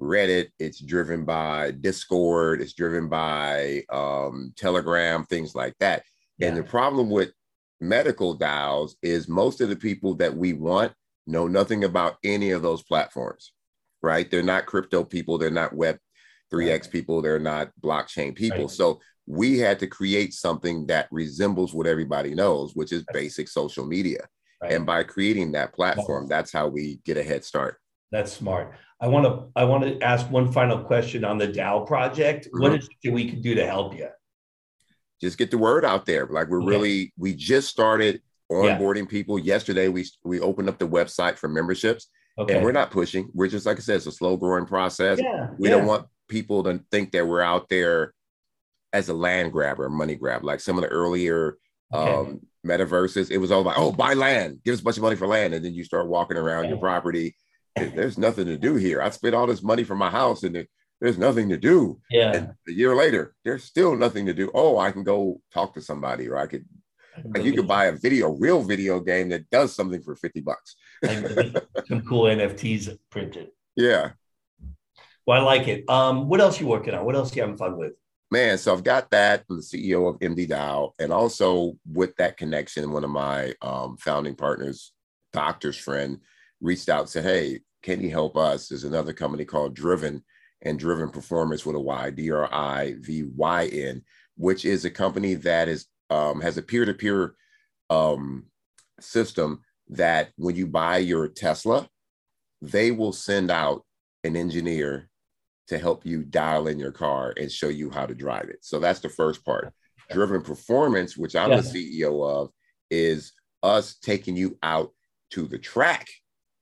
Reddit, 0.00 0.48
it's 0.58 0.80
driven 0.80 1.24
by 1.24 1.72
Discord, 1.72 2.60
it's 2.60 2.72
driven 2.72 3.08
by 3.08 3.84
um, 3.90 4.52
Telegram, 4.56 5.24
things 5.24 5.54
like 5.54 5.74
that. 5.80 6.02
Yeah. 6.38 6.48
And 6.48 6.56
the 6.56 6.62
problem 6.62 7.10
with 7.10 7.32
medical 7.80 8.38
DAOs 8.38 8.92
is 9.02 9.28
most 9.28 9.60
of 9.60 9.68
the 9.68 9.76
people 9.76 10.14
that 10.16 10.34
we 10.34 10.52
want 10.52 10.92
know 11.26 11.46
nothing 11.46 11.84
about 11.84 12.16
any 12.24 12.50
of 12.50 12.62
those 12.62 12.82
platforms, 12.82 13.52
right? 14.02 14.30
They're 14.30 14.42
not 14.42 14.66
crypto 14.66 15.04
people, 15.04 15.38
they're 15.38 15.50
not 15.50 15.74
Web 15.74 15.98
3x 16.52 16.70
right. 16.70 16.90
people, 16.90 17.22
they're 17.22 17.38
not 17.38 17.70
blockchain 17.82 18.34
people. 18.34 18.62
Right. 18.62 18.70
So 18.70 19.00
we 19.26 19.58
had 19.58 19.78
to 19.80 19.86
create 19.86 20.34
something 20.34 20.86
that 20.86 21.08
resembles 21.10 21.72
what 21.72 21.86
everybody 21.86 22.34
knows, 22.34 22.74
which 22.74 22.92
is 22.92 23.04
basic 23.12 23.48
social 23.48 23.86
media. 23.86 24.26
Right. 24.62 24.72
And 24.72 24.84
by 24.84 25.04
creating 25.04 25.52
that 25.52 25.72
platform, 25.72 26.26
that's 26.26 26.52
how 26.52 26.68
we 26.68 27.00
get 27.04 27.16
a 27.16 27.22
head 27.22 27.44
start. 27.44 27.78
That's 28.10 28.32
smart. 28.32 28.74
I 29.00 29.08
want 29.08 29.24
to 29.26 29.48
I 29.56 29.64
want 29.64 29.84
to 29.84 30.00
ask 30.02 30.30
one 30.30 30.52
final 30.52 30.78
question 30.78 31.24
on 31.24 31.38
the 31.38 31.48
DAO 31.48 31.86
project. 31.86 32.46
Mm-hmm. 32.46 32.62
What 32.62 32.74
is 32.74 32.88
it 33.02 33.12
we 33.12 33.30
can 33.30 33.40
do 33.40 33.54
to 33.54 33.66
help 33.66 33.96
you? 33.96 34.08
Just 35.20 35.38
get 35.38 35.50
the 35.50 35.58
word 35.58 35.84
out 35.84 36.06
there. 36.06 36.26
Like 36.26 36.48
we're 36.48 36.64
really 36.64 37.12
we 37.16 37.34
just 37.34 37.68
started 37.68 38.20
onboarding 38.50 39.04
yeah. 39.04 39.10
people. 39.10 39.38
Yesterday 39.38 39.88
we 39.88 40.06
we 40.24 40.40
opened 40.40 40.68
up 40.68 40.78
the 40.78 40.88
website 40.88 41.36
for 41.36 41.48
memberships. 41.48 42.08
Okay. 42.38 42.54
And 42.54 42.64
we're 42.64 42.72
not 42.72 42.90
pushing. 42.90 43.28
We're 43.34 43.48
just 43.48 43.66
like 43.66 43.76
I 43.76 43.80
said, 43.80 43.96
it's 43.96 44.06
a 44.06 44.12
slow 44.12 44.36
growing 44.36 44.66
process. 44.66 45.18
Yeah. 45.20 45.48
We 45.58 45.68
yeah. 45.68 45.76
don't 45.76 45.86
want 45.86 46.06
people 46.28 46.62
to 46.64 46.80
think 46.90 47.12
that 47.12 47.26
we're 47.26 47.42
out 47.42 47.68
there 47.68 48.14
as 48.92 49.08
a 49.08 49.14
land 49.14 49.52
grabber, 49.52 49.88
money 49.88 50.14
grab, 50.14 50.44
like 50.44 50.60
some 50.60 50.76
of 50.76 50.82
the 50.82 50.88
earlier 50.88 51.58
okay. 51.92 52.12
um, 52.12 52.40
metaverses. 52.66 53.30
It 53.30 53.38
was 53.38 53.50
all 53.50 53.60
about, 53.60 53.74
oh, 53.76 53.92
buy 53.92 54.14
land, 54.14 54.60
give 54.64 54.74
us 54.74 54.80
a 54.80 54.84
bunch 54.84 54.96
of 54.96 55.02
money 55.02 55.16
for 55.16 55.26
land, 55.26 55.54
and 55.54 55.64
then 55.64 55.74
you 55.74 55.84
start 55.84 56.08
walking 56.08 56.36
around 56.36 56.60
okay. 56.60 56.70
your 56.70 56.78
property. 56.78 57.36
There's 57.76 58.18
nothing 58.18 58.46
to 58.46 58.56
do 58.56 58.74
here. 58.74 59.00
I 59.00 59.10
spent 59.10 59.34
all 59.34 59.46
this 59.46 59.62
money 59.62 59.84
for 59.84 59.94
my 59.94 60.10
house, 60.10 60.42
and 60.42 60.66
there's 61.00 61.18
nothing 61.18 61.48
to 61.50 61.56
do. 61.56 62.00
Yeah. 62.10 62.32
And 62.32 62.54
a 62.68 62.72
year 62.72 62.94
later, 62.94 63.34
there's 63.44 63.64
still 63.64 63.96
nothing 63.96 64.26
to 64.26 64.34
do. 64.34 64.50
Oh, 64.54 64.78
I 64.78 64.90
can 64.90 65.04
go 65.04 65.40
talk 65.52 65.74
to 65.74 65.82
somebody, 65.82 66.28
or 66.28 66.36
I 66.36 66.46
could. 66.46 66.64
Like 67.24 67.44
you 67.44 67.52
could 67.52 67.66
buy 67.66 67.86
a 67.86 67.92
video, 67.92 68.30
real 68.30 68.62
video 68.62 69.00
game 69.00 69.28
that 69.30 69.50
does 69.50 69.74
something 69.74 70.00
for 70.00 70.14
50 70.14 70.40
bucks. 70.40 70.76
some 71.04 72.02
cool 72.02 72.24
NFTs 72.24 72.96
printed. 73.10 73.48
Yeah. 73.76 74.12
Well, 75.26 75.40
I 75.40 75.44
like 75.44 75.68
it. 75.68 75.90
Um, 75.90 76.28
what 76.28 76.40
else 76.40 76.60
you 76.60 76.66
working 76.66 76.94
on? 76.94 77.04
What 77.04 77.16
else 77.16 77.34
you 77.34 77.42
having 77.42 77.58
fun 77.58 77.76
with? 77.76 77.92
man, 78.30 78.58
so 78.58 78.72
I've 78.72 78.84
got 78.84 79.10
that 79.10 79.46
from 79.46 79.56
the 79.56 79.62
CEO 79.62 80.08
of 80.08 80.20
MD 80.20 80.48
DAO, 80.48 80.92
and 80.98 81.12
also 81.12 81.76
with 81.90 82.14
that 82.16 82.36
connection, 82.36 82.92
one 82.92 83.04
of 83.04 83.10
my 83.10 83.54
um, 83.60 83.96
founding 83.96 84.36
partners, 84.36 84.92
doctor's 85.32 85.76
friend, 85.76 86.20
reached 86.60 86.88
out 86.88 87.00
and 87.00 87.08
said, 87.08 87.24
"Hey, 87.24 87.60
can 87.82 88.00
you 88.00 88.10
help 88.10 88.36
us?" 88.36 88.68
There's 88.68 88.84
another 88.84 89.12
company 89.12 89.44
called 89.44 89.76
Drivyn 89.76 90.22
and 90.62 90.78
Drivyn 90.78 91.12
Performance 91.12 91.64
with 91.64 91.76
a 91.76 91.80
Y, 91.80 92.10
D 92.10 92.30
R 92.30 92.52
I 92.52 92.94
V 92.98 93.24
Y 93.34 93.66
N, 93.66 94.02
which 94.36 94.64
is 94.64 94.84
a 94.84 94.90
company 94.90 95.34
that 95.34 95.68
is 95.68 95.86
um, 96.10 96.40
has 96.40 96.58
a 96.58 96.62
peer-to-peer 96.62 97.34
um, 97.88 98.46
system 99.00 99.62
that 99.88 100.30
when 100.36 100.56
you 100.56 100.66
buy 100.66 100.98
your 100.98 101.28
Tesla, 101.28 101.88
they 102.60 102.90
will 102.90 103.12
send 103.12 103.50
out 103.50 103.84
an 104.24 104.36
engineer 104.36 105.08
to 105.68 105.78
help 105.78 106.04
you 106.04 106.24
dial 106.24 106.66
in 106.66 106.78
your 106.78 106.92
car 106.92 107.32
and 107.36 107.50
show 107.50 107.68
you 107.68 107.90
how 107.90 108.06
to 108.06 108.14
drive 108.14 108.48
it. 108.48 108.58
So 108.60 108.80
that's 108.80 109.00
the 109.00 109.08
first 109.08 109.44
part. 109.44 109.72
Drivyn 110.12 110.44
performance, 110.44 111.16
which 111.16 111.36
I'm 111.36 111.50
yeah. 111.50 111.60
the 111.60 112.02
CEO 112.02 112.28
of, 112.28 112.50
is 112.90 113.32
us 113.62 113.94
taking 113.94 114.36
you 114.36 114.58
out 114.62 114.92
to 115.30 115.46
the 115.46 115.58
track 115.58 116.08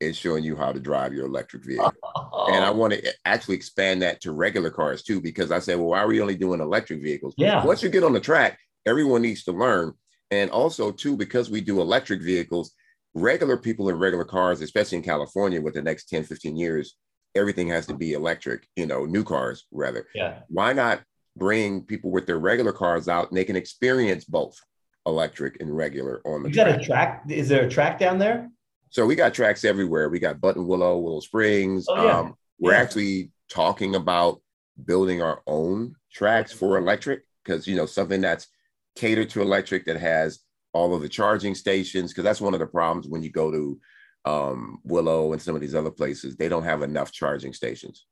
and 0.00 0.14
showing 0.14 0.44
you 0.44 0.56
how 0.56 0.72
to 0.72 0.80
drive 0.80 1.12
your 1.12 1.26
electric 1.26 1.64
vehicle. 1.64 1.92
Oh. 2.04 2.52
And 2.52 2.64
I 2.64 2.70
want 2.70 2.92
to 2.92 3.12
actually 3.24 3.56
expand 3.56 4.02
that 4.02 4.20
to 4.22 4.32
regular 4.32 4.70
cars 4.70 5.02
too, 5.02 5.20
because 5.20 5.50
I 5.50 5.58
said, 5.58 5.78
well, 5.78 5.88
why 5.88 6.00
are 6.00 6.06
we 6.06 6.20
only 6.20 6.36
doing 6.36 6.60
electric 6.60 7.02
vehicles? 7.02 7.34
Yeah. 7.36 7.64
Once 7.64 7.82
you 7.82 7.88
get 7.88 8.04
on 8.04 8.12
the 8.12 8.20
track, 8.20 8.58
everyone 8.86 9.22
needs 9.22 9.44
to 9.44 9.52
learn. 9.52 9.92
And 10.30 10.50
also, 10.50 10.92
too, 10.92 11.16
because 11.16 11.50
we 11.50 11.60
do 11.60 11.80
electric 11.80 12.22
vehicles, 12.22 12.72
regular 13.14 13.56
people 13.56 13.88
in 13.88 13.96
regular 13.96 14.24
cars, 14.24 14.60
especially 14.60 14.98
in 14.98 15.04
California, 15.04 15.60
with 15.60 15.74
the 15.74 15.82
next 15.82 16.08
10, 16.10 16.24
15 16.24 16.56
years, 16.56 16.96
everything 17.34 17.68
has 17.68 17.86
to 17.86 17.94
be 17.94 18.12
electric, 18.12 18.66
you 18.76 18.86
know, 18.86 19.04
new 19.04 19.24
cars 19.24 19.66
rather. 19.72 20.06
Yeah. 20.14 20.40
Why 20.48 20.72
not 20.74 21.02
bring 21.36 21.82
people 21.82 22.10
with 22.10 22.26
their 22.26 22.38
regular 22.38 22.72
cars 22.72 23.08
out 23.08 23.28
and 23.28 23.38
they 23.38 23.44
can 23.44 23.56
experience 23.56 24.24
both 24.24 24.58
electric 25.06 25.60
and 25.60 25.74
regular 25.74 26.20
on 26.26 26.42
the 26.42 26.50
you 26.50 26.54
got 26.54 26.68
a 26.68 26.84
track 26.84 27.22
is 27.30 27.48
there 27.48 27.64
a 27.64 27.68
track 27.68 27.98
down 27.98 28.18
there 28.18 28.50
so 28.90 29.06
we 29.06 29.14
got 29.14 29.34
tracks 29.34 29.64
everywhere 29.64 30.08
we 30.08 30.18
got 30.18 30.40
Buttonwillow 30.40 31.02
Willow 31.02 31.20
springs 31.20 31.86
oh, 31.88 32.04
yeah. 32.04 32.18
um, 32.18 32.34
we're 32.58 32.72
yeah. 32.72 32.78
actually 32.80 33.30
talking 33.48 33.94
about 33.94 34.40
building 34.84 35.22
our 35.22 35.42
own 35.46 35.94
tracks 36.12 36.52
for 36.52 36.78
electric 36.78 37.22
because 37.44 37.66
you 37.66 37.76
know 37.76 37.86
something 37.86 38.20
that's 38.20 38.48
catered 38.96 39.30
to 39.30 39.42
electric 39.42 39.84
that 39.86 39.96
has 39.96 40.40
all 40.72 40.94
of 40.94 41.02
the 41.02 41.08
charging 41.08 41.54
stations 41.54 42.12
because 42.12 42.24
that's 42.24 42.40
one 42.40 42.54
of 42.54 42.60
the 42.60 42.66
problems 42.66 43.08
when 43.08 43.22
you 43.22 43.30
go 43.30 43.50
to 43.50 43.80
um, 44.24 44.80
Willow 44.84 45.32
and 45.32 45.40
some 45.40 45.54
of 45.54 45.60
these 45.60 45.74
other 45.74 45.90
places, 45.90 46.36
they 46.36 46.48
don't 46.48 46.64
have 46.64 46.82
enough 46.82 47.12
charging 47.12 47.52
stations. 47.52 48.06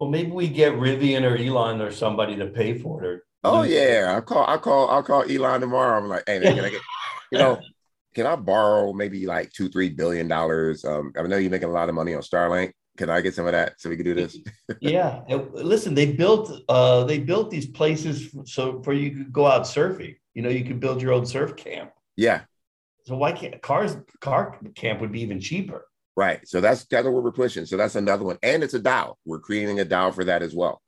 Well, 0.00 0.10
maybe 0.10 0.30
we 0.30 0.48
get 0.48 0.74
Rivian 0.74 1.28
or 1.28 1.36
Elon 1.36 1.80
or 1.80 1.90
somebody 1.90 2.36
to 2.36 2.46
pay 2.46 2.78
for 2.78 3.04
it. 3.04 3.06
Or 3.06 3.24
Oh 3.44 3.62
yeah, 3.62 4.14
I 4.16 4.20
call 4.20 4.44
I 4.48 4.56
call 4.56 4.88
I'll 4.88 5.02
call 5.02 5.24
Elon 5.30 5.60
tomorrow. 5.60 5.98
I'm 5.98 6.08
like, 6.08 6.24
hey, 6.26 6.38
man, 6.40 6.56
can 6.56 6.64
I 6.64 6.70
get 6.70 6.80
you 7.30 7.38
know, 7.38 7.60
can 8.18 8.26
I 8.26 8.34
borrow 8.34 8.92
maybe 8.92 9.26
like 9.26 9.52
two 9.52 9.68
three 9.68 9.90
billion 9.90 10.26
dollars? 10.26 10.84
Um, 10.84 11.12
I 11.16 11.22
know 11.22 11.36
you're 11.36 11.52
making 11.52 11.68
a 11.68 11.72
lot 11.72 11.88
of 11.88 11.94
money 11.94 12.14
on 12.14 12.20
Starlink. 12.20 12.72
Can 12.96 13.10
I 13.10 13.20
get 13.20 13.32
some 13.32 13.46
of 13.46 13.52
that 13.52 13.80
so 13.80 13.88
we 13.88 13.94
can 13.94 14.04
do 14.04 14.14
this? 14.14 14.36
yeah, 14.80 15.20
listen, 15.52 15.94
they 15.94 16.14
built 16.14 16.50
uh 16.68 17.04
they 17.04 17.20
built 17.20 17.48
these 17.48 17.68
places 17.68 18.34
so 18.44 18.82
for 18.82 18.92
you 18.92 19.12
could 19.12 19.32
go 19.32 19.46
out 19.46 19.62
surfing. 19.62 20.16
You 20.34 20.42
know, 20.42 20.48
you 20.48 20.64
could 20.64 20.80
build 20.80 21.00
your 21.00 21.12
own 21.12 21.26
surf 21.26 21.54
camp. 21.54 21.92
Yeah. 22.16 22.40
So 23.06 23.16
why 23.16 23.30
can't 23.30 23.62
cars 23.62 23.96
car 24.20 24.58
camp 24.74 25.00
would 25.00 25.12
be 25.12 25.20
even 25.20 25.38
cheaper? 25.38 25.86
Right. 26.16 26.40
So 26.48 26.60
that's 26.60 26.86
kind 26.86 27.06
of 27.06 27.12
what 27.12 27.22
we're 27.22 27.30
pushing. 27.30 27.66
So 27.66 27.76
that's 27.76 27.94
another 27.94 28.24
one. 28.24 28.38
And 28.42 28.64
it's 28.64 28.74
a 28.74 28.80
DAO. 28.80 29.14
We're 29.24 29.38
creating 29.38 29.78
a 29.78 29.84
DAO 29.84 30.12
for 30.12 30.24
that 30.24 30.42
as 30.42 30.56
well. 30.56 30.82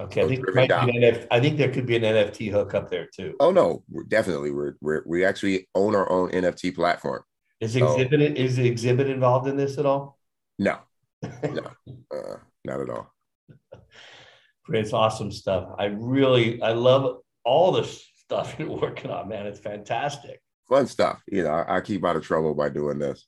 Okay. 0.00 0.22
I 0.22 0.28
think, 0.28 0.46
NF, 0.46 1.26
I 1.30 1.40
think 1.40 1.58
there 1.58 1.72
could 1.72 1.86
be 1.86 1.96
an 1.96 2.02
NFT 2.02 2.52
hook 2.52 2.72
up 2.74 2.88
there 2.88 3.08
too. 3.12 3.34
Oh 3.40 3.50
no, 3.50 3.82
we're 3.90 4.04
definitely 4.04 4.52
we're, 4.52 4.74
we're 4.80 5.02
we 5.06 5.24
actually 5.24 5.68
own 5.74 5.96
our 5.96 6.10
own 6.10 6.30
NFT 6.30 6.74
platform. 6.74 7.22
Is 7.60 7.74
exhibit 7.74 8.36
so, 8.36 8.42
is 8.42 8.56
the 8.56 8.66
exhibit 8.68 9.08
involved 9.08 9.48
in 9.48 9.56
this 9.56 9.78
at 9.78 9.86
all? 9.86 10.18
No. 10.58 10.78
No. 11.42 11.62
uh, 12.14 12.36
not 12.64 12.80
at 12.80 12.90
all. 12.90 13.12
It's 14.68 14.92
awesome 14.92 15.32
stuff. 15.32 15.74
I 15.78 15.86
really 15.86 16.62
I 16.62 16.72
love 16.72 17.22
all 17.44 17.72
the 17.72 17.84
stuff 17.84 18.54
you're 18.58 18.68
working 18.68 19.10
on, 19.10 19.28
man. 19.28 19.46
It's 19.46 19.58
fantastic. 19.58 20.40
Fun 20.68 20.86
stuff. 20.86 21.20
You 21.26 21.42
know, 21.42 21.50
I, 21.50 21.78
I 21.78 21.80
keep 21.80 22.04
out 22.04 22.14
of 22.14 22.22
trouble 22.22 22.54
by 22.54 22.68
doing 22.68 23.00
this. 23.00 23.26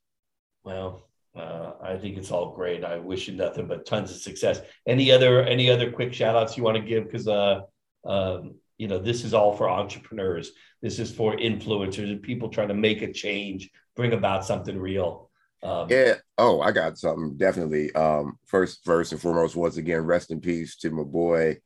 Well, 0.63 1.10
uh, 1.37 1.73
I 1.83 1.97
think 1.97 2.17
it's 2.17 2.31
all 2.31 2.55
great. 2.55 2.85
I 2.85 2.99
wish 2.99 3.29
you 3.29 3.35
nothing 3.35 3.67
but 3.67 3.87
tons 3.87 4.11
of 4.11 4.19
success. 4.19 4.61
Any 4.87 5.13
other 5.13 5.43
any 5.43 5.71
other 5.71 5.91
quick 5.91 6.13
shout 6.13 6.37
outs 6.37 6.57
you 6.57 6.63
want 6.63 6.77
to 6.77 6.83
give? 6.83 7.05
Because 7.05 7.29
uh, 7.29 7.61
um, 8.05 8.57
you 8.79 8.89
know 8.89 8.99
this 8.99 9.25
is 9.25 9.35
all 9.35 9.57
for 9.57 9.69
entrepreneurs. 9.69 10.53
This 10.83 10.99
is 10.99 11.13
for 11.13 11.37
influencers 11.37 12.11
and 12.11 12.23
people 12.23 12.49
trying 12.49 12.69
to 12.69 12.75
make 12.75 13.03
a 13.03 13.13
change, 13.13 13.71
bring 13.95 14.13
about 14.13 14.45
something 14.45 14.79
real. 14.79 15.31
Um, 15.63 15.89
yeah. 15.91 16.15
Oh, 16.39 16.61
I 16.61 16.73
got 16.73 16.99
something 16.99 17.37
definitely. 17.37 17.95
Um, 17.95 18.39
first, 18.47 18.81
first 18.85 19.13
and 19.13 19.21
foremost, 19.21 19.57
once 19.57 19.77
again, 19.77 20.01
rest 20.01 20.31
in 20.31 20.41
peace 20.41 20.77
to 20.79 20.91
my 20.91 21.03
boy 21.03 21.59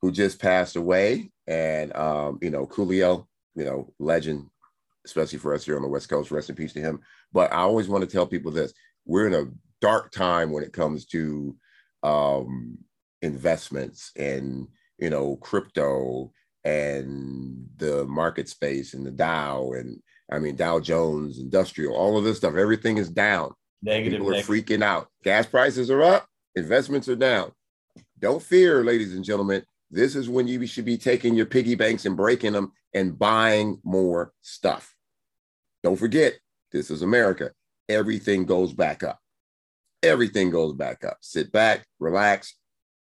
who 0.00 0.12
just 0.12 0.40
passed 0.40 0.76
away, 0.76 1.30
and 1.46 1.94
um, 1.96 2.38
you 2.42 2.50
know, 2.50 2.66
Coolio, 2.66 3.26
you 3.54 3.64
know, 3.64 3.92
legend, 3.98 4.50
especially 5.06 5.38
for 5.38 5.54
us 5.54 5.64
here 5.64 5.76
on 5.76 5.82
the 5.82 5.88
West 5.88 6.08
Coast. 6.08 6.30
Rest 6.30 6.50
in 6.50 6.56
peace 6.56 6.72
to 6.74 6.80
him. 6.80 7.00
But 7.32 7.52
I 7.52 7.58
always 7.58 7.88
want 7.88 8.02
to 8.04 8.10
tell 8.10 8.26
people 8.26 8.52
this: 8.52 8.74
we're 9.04 9.26
in 9.26 9.34
a 9.34 9.50
dark 9.80 10.12
time 10.12 10.50
when 10.50 10.62
it 10.62 10.72
comes 10.72 11.06
to 11.06 11.56
um, 12.02 12.78
investments 13.20 14.12
and 14.16 14.68
you 14.98 15.10
know 15.10 15.36
crypto 15.36 16.32
and 16.64 17.66
the 17.76 18.04
market 18.06 18.48
space 18.48 18.94
and 18.94 19.04
the 19.04 19.10
Dow 19.10 19.72
and 19.72 20.00
I 20.30 20.38
mean 20.38 20.56
Dow 20.56 20.80
Jones, 20.80 21.38
industrial, 21.38 21.94
all 21.94 22.16
of 22.16 22.24
this 22.24 22.38
stuff. 22.38 22.54
Everything 22.54 22.98
is 22.98 23.10
down. 23.10 23.52
Negative. 23.82 24.18
People 24.18 24.28
are 24.28 24.36
negative. 24.36 24.66
freaking 24.66 24.82
out. 24.82 25.08
Gas 25.24 25.46
prices 25.46 25.90
are 25.90 26.02
up. 26.02 26.26
Investments 26.54 27.08
are 27.08 27.16
down. 27.16 27.52
Don't 28.18 28.42
fear, 28.42 28.84
ladies 28.84 29.14
and 29.14 29.24
gentlemen. 29.24 29.64
This 29.90 30.14
is 30.14 30.28
when 30.28 30.46
you 30.46 30.64
should 30.66 30.84
be 30.84 30.96
taking 30.96 31.34
your 31.34 31.46
piggy 31.46 31.74
banks 31.74 32.06
and 32.06 32.16
breaking 32.16 32.52
them 32.52 32.72
and 32.94 33.18
buying 33.18 33.80
more 33.84 34.32
stuff. 34.40 34.94
Don't 35.82 35.98
forget, 35.98 36.34
this 36.70 36.90
is 36.90 37.02
America 37.02 37.50
everything 37.88 38.44
goes 38.44 38.72
back 38.72 39.02
up. 39.02 39.18
Everything 40.02 40.50
goes 40.50 40.74
back 40.74 41.04
up. 41.04 41.18
Sit 41.20 41.52
back, 41.52 41.86
relax, 42.00 42.56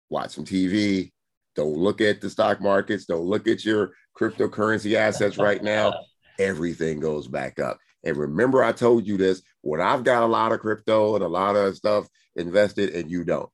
watch 0.09 0.31
some 0.31 0.45
TV. 0.45 1.11
Don't 1.55 1.77
look 1.77 2.01
at 2.01 2.21
the 2.21 2.29
stock 2.29 2.61
markets. 2.61 3.05
Don't 3.05 3.25
look 3.25 3.47
at 3.47 3.65
your 3.65 3.91
cryptocurrency 4.17 4.95
assets 4.95 5.37
right 5.37 5.63
now. 5.63 5.93
Everything 6.39 6.99
goes 6.99 7.27
back 7.27 7.59
up. 7.59 7.77
And 8.03 8.17
remember, 8.17 8.63
I 8.63 8.71
told 8.71 9.05
you 9.05 9.17
this 9.17 9.41
when 9.61 9.81
I've 9.81 10.03
got 10.03 10.23
a 10.23 10.27
lot 10.27 10.51
of 10.51 10.59
crypto 10.59 11.15
and 11.15 11.23
a 11.23 11.27
lot 11.27 11.55
of 11.55 11.75
stuff 11.75 12.07
invested, 12.35 12.95
and 12.95 13.11
you 13.11 13.23
don't. 13.23 13.49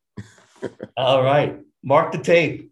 All 0.97 1.23
right. 1.23 1.59
Mark 1.83 2.11
the 2.11 2.19
tape. 2.19 2.71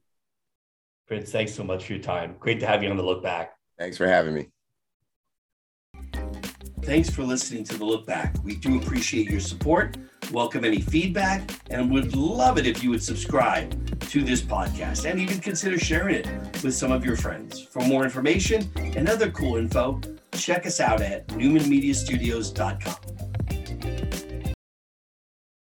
Prince, 1.08 1.32
thanks 1.32 1.54
so 1.54 1.64
much 1.64 1.86
for 1.86 1.94
your 1.94 2.02
time. 2.02 2.36
Great 2.40 2.60
to 2.62 2.68
have 2.68 2.82
you 2.82 2.90
on 2.90 2.98
the 2.98 3.04
look 3.04 3.22
back. 3.22 3.54
Thanks 3.78 3.98
for 3.98 4.08
having 4.08 4.34
me. 4.34 4.48
Thanks 6.86 7.10
for 7.10 7.24
listening 7.24 7.64
to 7.64 7.78
The 7.80 7.84
Look 7.84 8.06
Back. 8.06 8.36
We 8.44 8.58
do 8.58 8.78
appreciate 8.78 9.28
your 9.28 9.40
support, 9.40 9.98
welcome 10.32 10.64
any 10.64 10.82
feedback, 10.82 11.50
and 11.72 11.92
would 11.92 12.16
love 12.16 12.60
it 12.60 12.68
if 12.68 12.84
you 12.84 12.92
would 12.92 13.02
subscribe 13.02 14.00
to 14.02 14.22
this 14.22 14.44
podcast 14.44 15.10
and 15.10 15.20
even 15.20 15.40
consider 15.40 15.80
sharing 15.80 16.14
it 16.14 16.28
with 16.64 16.76
some 16.76 16.92
of 16.92 17.04
your 17.04 17.18
friends. 17.18 17.60
For 17.60 17.80
more 17.82 18.04
information 18.04 18.70
and 18.76 19.10
other 19.10 19.32
cool 19.32 19.56
info, 19.56 20.00
check 20.34 20.68
us 20.68 20.80
out 20.80 21.02
at 21.02 21.28
newmanmediastudios.com. 21.30 23.15